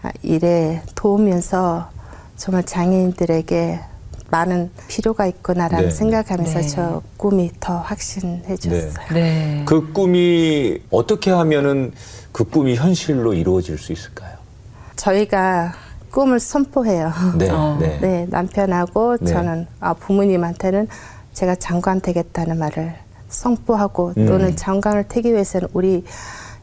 아, 0.04 0.12
일에 0.22 0.82
도우면서 0.96 1.90
정말 2.36 2.64
장애인들에게 2.64 3.80
많은 4.30 4.70
필요가 4.88 5.26
있구나라는 5.26 5.90
네. 5.90 5.92
생각하면서 5.92 6.60
네. 6.60 6.68
저 6.68 7.02
꿈이 7.16 7.52
더 7.60 7.78
확신해졌어요. 7.78 9.08
네. 9.14 9.64
그 9.66 9.94
꿈이 9.94 10.80
어떻게 10.90 11.32
하면은 11.32 11.94
그 12.38 12.44
꿈이 12.44 12.76
현실로 12.76 13.34
이루어질 13.34 13.80
수 13.80 13.92
있을까요? 13.92 14.38
저희가 14.96 15.74
꿈을 16.12 16.40
선포해요. 16.40 17.12
네, 17.36 17.50
어. 17.50 17.76
네. 17.80 17.98
네, 18.00 18.28
남편하고 18.30 19.18
네. 19.18 19.26
저는 19.26 19.66
아, 19.80 19.96
부모님한테는 19.96 20.88
제가 21.34 21.56
장관 21.56 22.00
되겠다는 22.00 22.60
말을 22.60 22.94
선포하고 23.30 24.14
음. 24.18 24.28
또는 24.28 24.56
장관을 24.56 25.06
되기 25.08 25.34
위해서는 25.34 25.68
우리 25.74 26.04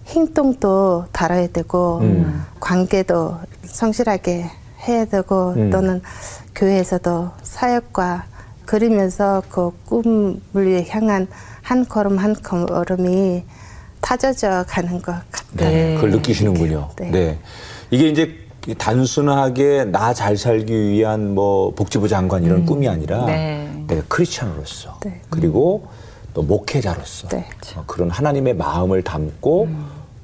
행동도 0.06 1.06
달아야 1.10 1.48
되고 1.48 1.98
음. 2.02 2.44
관계도 2.60 3.36
성실하게 3.64 4.48
해야 4.86 5.04
되고 5.06 5.54
음. 5.56 5.70
또는 5.70 6.02
교회에서도 6.54 7.32
사역과 7.42 8.26
그리면서 8.64 9.42
그 9.48 9.72
꿈을 9.86 10.86
향한 10.88 11.26
한 11.62 11.84
걸음 11.84 12.18
한 12.18 12.32
걸음이 12.34 13.42
타져져 14.04 14.64
가는 14.68 15.00
것 15.00 15.12
같아요. 15.30 15.70
네, 15.70 15.70
네. 15.70 15.94
그걸 15.94 16.10
느끼시는군요. 16.10 16.90
네. 16.98 17.10
네. 17.10 17.38
이게 17.90 18.08
이제 18.10 18.38
단순하게 18.76 19.86
나 19.86 20.12
잘 20.12 20.36
살기 20.36 20.90
위한 20.90 21.34
뭐 21.34 21.70
복지부 21.72 22.06
장관 22.08 22.44
이런 22.44 22.66
꿈이 22.66 22.86
아니라 22.88 23.24
네. 23.24 23.68
내가 23.86 24.02
크리스천으로서 24.08 24.98
네. 25.02 25.20
그리고 25.30 25.86
또 26.34 26.42
목회자로서 26.42 27.28
네. 27.28 27.48
어, 27.76 27.84
그런 27.86 28.10
하나님의 28.10 28.54
마음을 28.54 29.02
담고 29.02 29.68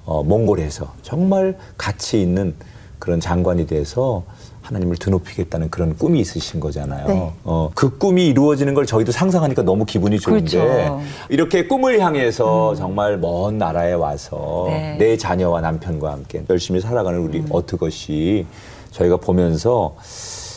어, 0.04 0.22
몽골에서 0.24 0.94
정말 1.02 1.56
가치 1.78 2.20
있는 2.20 2.54
그런 2.98 3.18
장관이 3.18 3.66
돼서 3.66 4.24
하나님을 4.70 4.96
드높이겠다는 4.96 5.68
그런 5.68 5.96
꿈이 5.96 6.20
있으신 6.20 6.60
거잖아요. 6.60 7.06
네. 7.08 7.32
어, 7.44 7.70
그 7.74 7.98
꿈이 7.98 8.28
이루어지는 8.28 8.74
걸 8.74 8.86
저희도 8.86 9.10
상상하니까 9.10 9.62
너무 9.62 9.84
기분이 9.84 10.20
좋은데 10.20 10.58
그렇죠. 10.58 11.00
이렇게 11.28 11.66
꿈을 11.66 12.00
향해서 12.00 12.76
정말 12.76 13.18
먼 13.18 13.58
나라에 13.58 13.92
와서 13.92 14.66
네. 14.68 14.96
내 14.98 15.16
자녀와 15.16 15.60
남편과 15.60 16.12
함께 16.12 16.44
열심히 16.48 16.80
살아가는 16.80 17.18
우리 17.18 17.44
어트것이 17.50 18.46
저희가 18.92 19.16
보면서 19.16 19.96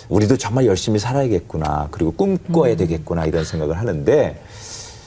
우리도 0.09 0.37
정말 0.37 0.67
열심히 0.67 0.99
살아야겠구나 0.99 1.87
그리고 1.89 2.11
꿈꿔야 2.11 2.75
되겠구나 2.75 3.25
이런 3.25 3.43
생각을 3.43 3.77
하는데 3.79 4.39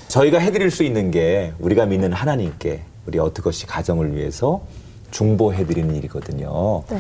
저희가 0.09 0.39
해드릴 0.39 0.71
수 0.71 0.83
있는 0.83 1.13
게 1.13 1.53
우리가 1.61 1.87
믿는 1.87 2.13
하나님께 2.13 2.81
우리 3.07 3.19
어트것이 3.21 3.67
가정을 3.67 4.17
위해서 4.17 4.63
중보해드리는 5.13 5.95
일이거든요. 5.95 6.83
네. 6.91 6.99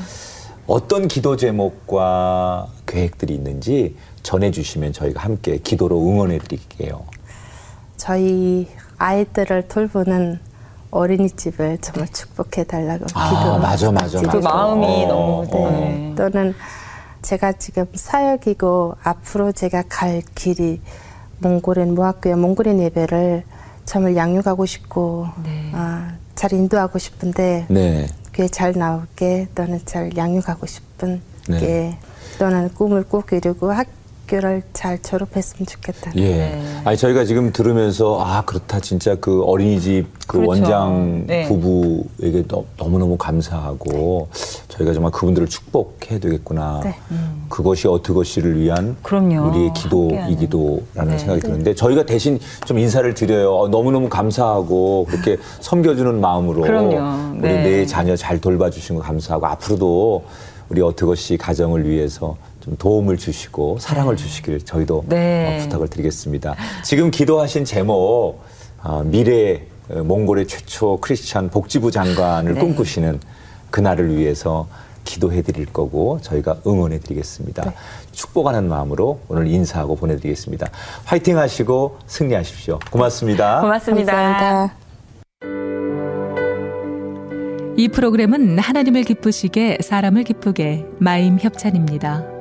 어떤 0.67 1.07
기도 1.09 1.37
제목과 1.37 2.67
계획들이 2.87 3.35
있는지 3.35 3.97
전해주시면 4.23 4.93
저희가 4.93 5.23
함께 5.23 5.59
기도로 5.59 6.01
응원해 6.01 6.39
드릴게요. 6.39 7.05
저희 7.97 8.69
아이들을 8.99 9.69
돌보는 9.69 10.41
어린이집을 10.91 11.79
정말 11.81 12.09
축복해 12.09 12.65
달라고 12.65 13.05
아, 13.15 13.29
기도. 13.29 13.59
맞아, 13.59 13.93
맞아, 13.93 14.21
그 14.21 14.27
맞아. 14.27 14.41
마음이 14.41 15.05
어, 15.05 15.09
너무 15.09 15.49
어. 15.53 15.71
네. 15.71 16.15
또는 16.17 16.55
제가 17.23 17.53
지금 17.53 17.87
사역이고 17.95 18.97
앞으로 19.03 19.53
제가 19.53 19.85
갈 19.89 20.23
길이 20.35 20.81
몽골인 21.39 21.95
무학교의 21.95 22.37
몽골인 22.37 22.81
예배를 22.81 23.45
정말 23.85 24.17
양육하고 24.17 24.65
싶고 24.67 25.29
네. 25.45 25.71
아, 25.75 26.15
잘 26.35 26.53
인도하고 26.53 26.99
싶은데 26.99 27.67
네. 27.69 28.07
그게 28.37 28.49
잘 28.49 28.72
나오게 28.72 29.49
또는 29.55 29.81
잘 29.87 30.14
양육하고 30.14 30.66
싶은 30.66 31.22
네. 31.49 31.59
게 31.59 31.99
또는 32.38 32.68
꿈을 32.75 33.03
꼭 33.03 33.33
이루고 33.33 33.72
학 33.72 33.87
교를 34.27 34.62
잘 34.73 35.01
졸업했으면 35.03 35.67
좋겠다. 35.67 36.12
예. 36.17 36.21
네. 36.21 36.62
아니 36.85 36.97
저희가 36.97 37.25
지금 37.25 37.53
들으면서 37.53 38.21
아 38.21 38.43
그렇다 38.45 38.81
진짜 38.81 39.15
그 39.17 39.43
어린이집 39.45 40.07
그 40.27 40.39
그렇죠. 40.39 40.49
원장 40.51 41.25
네. 41.27 41.47
부부에게 41.49 42.45
너, 42.49 42.65
너무너무 42.77 43.17
감사하고 43.17 44.29
저희가 44.69 44.93
정말 44.93 45.12
그분들을 45.12 45.47
축복해야 45.49 46.19
되겠구나. 46.19 46.81
네. 46.85 46.95
그것이 47.49 47.89
어트것이를 47.89 48.59
위한 48.61 48.97
그럼요. 49.03 49.49
우리의. 49.49 49.73
기도이기도라는 49.75 51.11
네. 51.12 51.19
생각이 51.19 51.41
드는데 51.41 51.75
저희가 51.75 52.05
대신 52.05 52.39
좀 52.65 52.79
인사를 52.79 53.12
드려요. 53.15 53.55
어, 53.55 53.69
너무 53.69 53.91
너무 53.91 54.09
감사하고 54.09 55.07
그렇게 55.09 55.37
섬겨주는 55.61 56.21
마음으로 56.21 56.62
그럼요. 56.62 57.37
우리 57.39 57.43
네. 57.43 57.62
내 57.62 57.87
자녀 57.87 58.17
잘 58.17 58.41
돌봐주신 58.41 58.97
거 58.97 59.03
감사하고 59.03 59.47
앞으로도 59.47 60.25
우리 60.69 60.83
어트것이 60.83 61.37
가정을 61.37 61.89
위해서 61.89 62.37
좀 62.67 62.77
도움을 62.77 63.17
주시고 63.17 63.79
사랑을 63.79 64.17
주시길 64.17 64.65
저희도 64.65 65.05
네. 65.07 65.59
어, 65.61 65.63
부탁을 65.63 65.89
드리겠습니다. 65.89 66.57
지금 66.85 67.11
기도하신 67.11 67.65
제목 67.65 68.41
어, 68.83 69.03
미래 69.05 69.63
어, 69.89 70.03
몽골의 70.03 70.49
최초 70.49 70.99
크리스찬 71.01 71.49
복지부 71.49 71.93
장관을 71.93 72.55
네. 72.55 72.61
꿈꾸시는 72.61 73.21
그날을 73.71 74.17
위해서 74.17 74.67
기도해 75.05 75.43
드릴 75.43 75.67
거고 75.67 76.19
저희가 76.21 76.57
응원해 76.67 76.99
드리겠습니다. 76.99 77.73
축복하는 78.11 78.69
마음으로 78.69 79.21
오늘 79.29 79.47
인사하고 79.47 79.95
보내드리겠습니다. 79.95 80.69
화이팅 81.05 81.39
하시고 81.39 81.99
승리하십시오. 82.09 82.81
고맙습니다. 82.91 83.61
고맙습니다. 83.61 84.13
감사합니다. 84.13 84.77
이 87.77 87.89
프로그램은 87.89 88.59
하나님을 88.59 89.05
기쁘시게 89.05 89.79
사람을 89.83 90.25
기쁘게 90.25 90.87
마임 90.99 91.39
협찬입니다. 91.39 92.36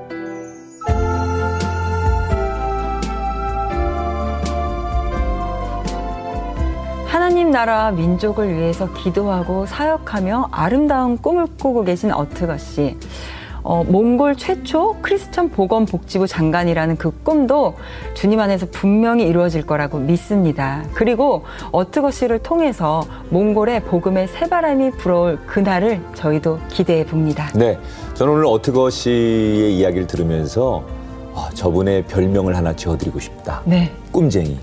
하나님 7.45 7.51
나라 7.51 7.91
민족을 7.91 8.55
위해서 8.55 8.91
기도하고 8.91 9.67
사역하며 9.67 10.47
아름다운 10.49 11.15
꿈을 11.15 11.45
꾸고 11.61 11.83
계신 11.83 12.11
어트거 12.11 12.57
씨. 12.57 12.97
어, 13.61 13.83
몽골 13.83 14.37
최초 14.37 14.95
크리스천 15.03 15.49
보건 15.49 15.85
복지부 15.85 16.25
장관이라는 16.25 16.97
그 16.97 17.11
꿈도 17.23 17.75
주님 18.15 18.39
안에서 18.39 18.65
분명히 18.71 19.27
이루어질 19.27 19.63
거라고 19.63 19.99
믿습니다. 19.99 20.83
그리고 20.95 21.43
어트거 21.71 22.09
씨를 22.09 22.39
통해서 22.39 23.03
몽골의 23.29 23.81
복음의 23.81 24.27
새바람이 24.27 24.91
불어올 24.91 25.37
그날을 25.45 26.01
저희도 26.15 26.57
기대해 26.69 27.05
봅니다. 27.05 27.51
네, 27.53 27.77
저는 28.15 28.33
오늘 28.33 28.45
어트거 28.47 28.89
씨의 28.89 29.77
이야기를 29.77 30.07
들으면서 30.07 30.83
아, 31.35 31.49
저분의 31.53 32.05
별명을 32.05 32.55
하나 32.55 32.73
지어드리고 32.73 33.19
싶다. 33.19 33.61
네. 33.65 33.91
꿈쟁이. 34.11 34.57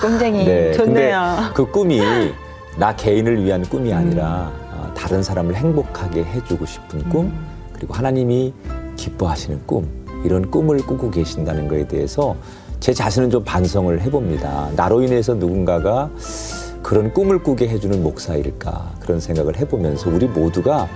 꿈쟁이 0.00 0.44
네, 0.44 0.72
좋네요. 0.72 1.36
근데 1.36 1.52
그 1.54 1.70
꿈이 1.70 2.00
나 2.76 2.94
개인을 2.94 3.44
위한 3.44 3.62
꿈이 3.62 3.92
아니라 3.94 4.50
어, 4.72 4.92
다른 4.94 5.22
사람을 5.22 5.54
행복하게 5.54 6.24
해주고 6.24 6.66
싶은 6.66 7.08
꿈, 7.08 7.32
그리고 7.72 7.94
하나님이 7.94 8.52
기뻐하시는 8.96 9.66
꿈, 9.66 9.88
이런 10.24 10.50
꿈을 10.50 10.78
꾸고 10.78 11.10
계신다는 11.12 11.68
것에 11.68 11.86
대해서 11.86 12.34
제 12.80 12.92
자신은 12.92 13.30
좀 13.30 13.44
반성을 13.44 14.00
해봅니다. 14.02 14.70
나로 14.74 15.02
인해서 15.02 15.34
누군가가 15.34 16.10
그런 16.82 17.12
꿈을 17.12 17.42
꾸게 17.42 17.68
해주는 17.68 18.02
목사일까 18.02 18.94
그런 19.00 19.20
생각을 19.20 19.56
해보면서 19.58 20.10
우리 20.10 20.26
모두가 20.26 20.88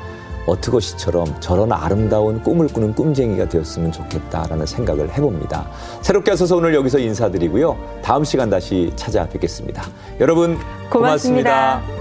어트거시처럼 0.46 1.40
저런 1.40 1.72
아름다운 1.72 2.42
꿈을 2.42 2.68
꾸는 2.68 2.94
꿈쟁이가 2.94 3.48
되었으면 3.48 3.92
좋겠다라는 3.92 4.66
생각을 4.66 5.12
해봅니다. 5.12 5.68
새롭게 6.02 6.30
하셔서 6.32 6.56
오늘 6.56 6.74
여기서 6.74 6.98
인사드리고요. 6.98 7.76
다음 8.02 8.24
시간 8.24 8.50
다시 8.50 8.92
찾아뵙겠습니다. 8.96 9.82
여러분 10.20 10.58
고맙습니다. 10.90 11.80
고맙습니다. 11.80 11.99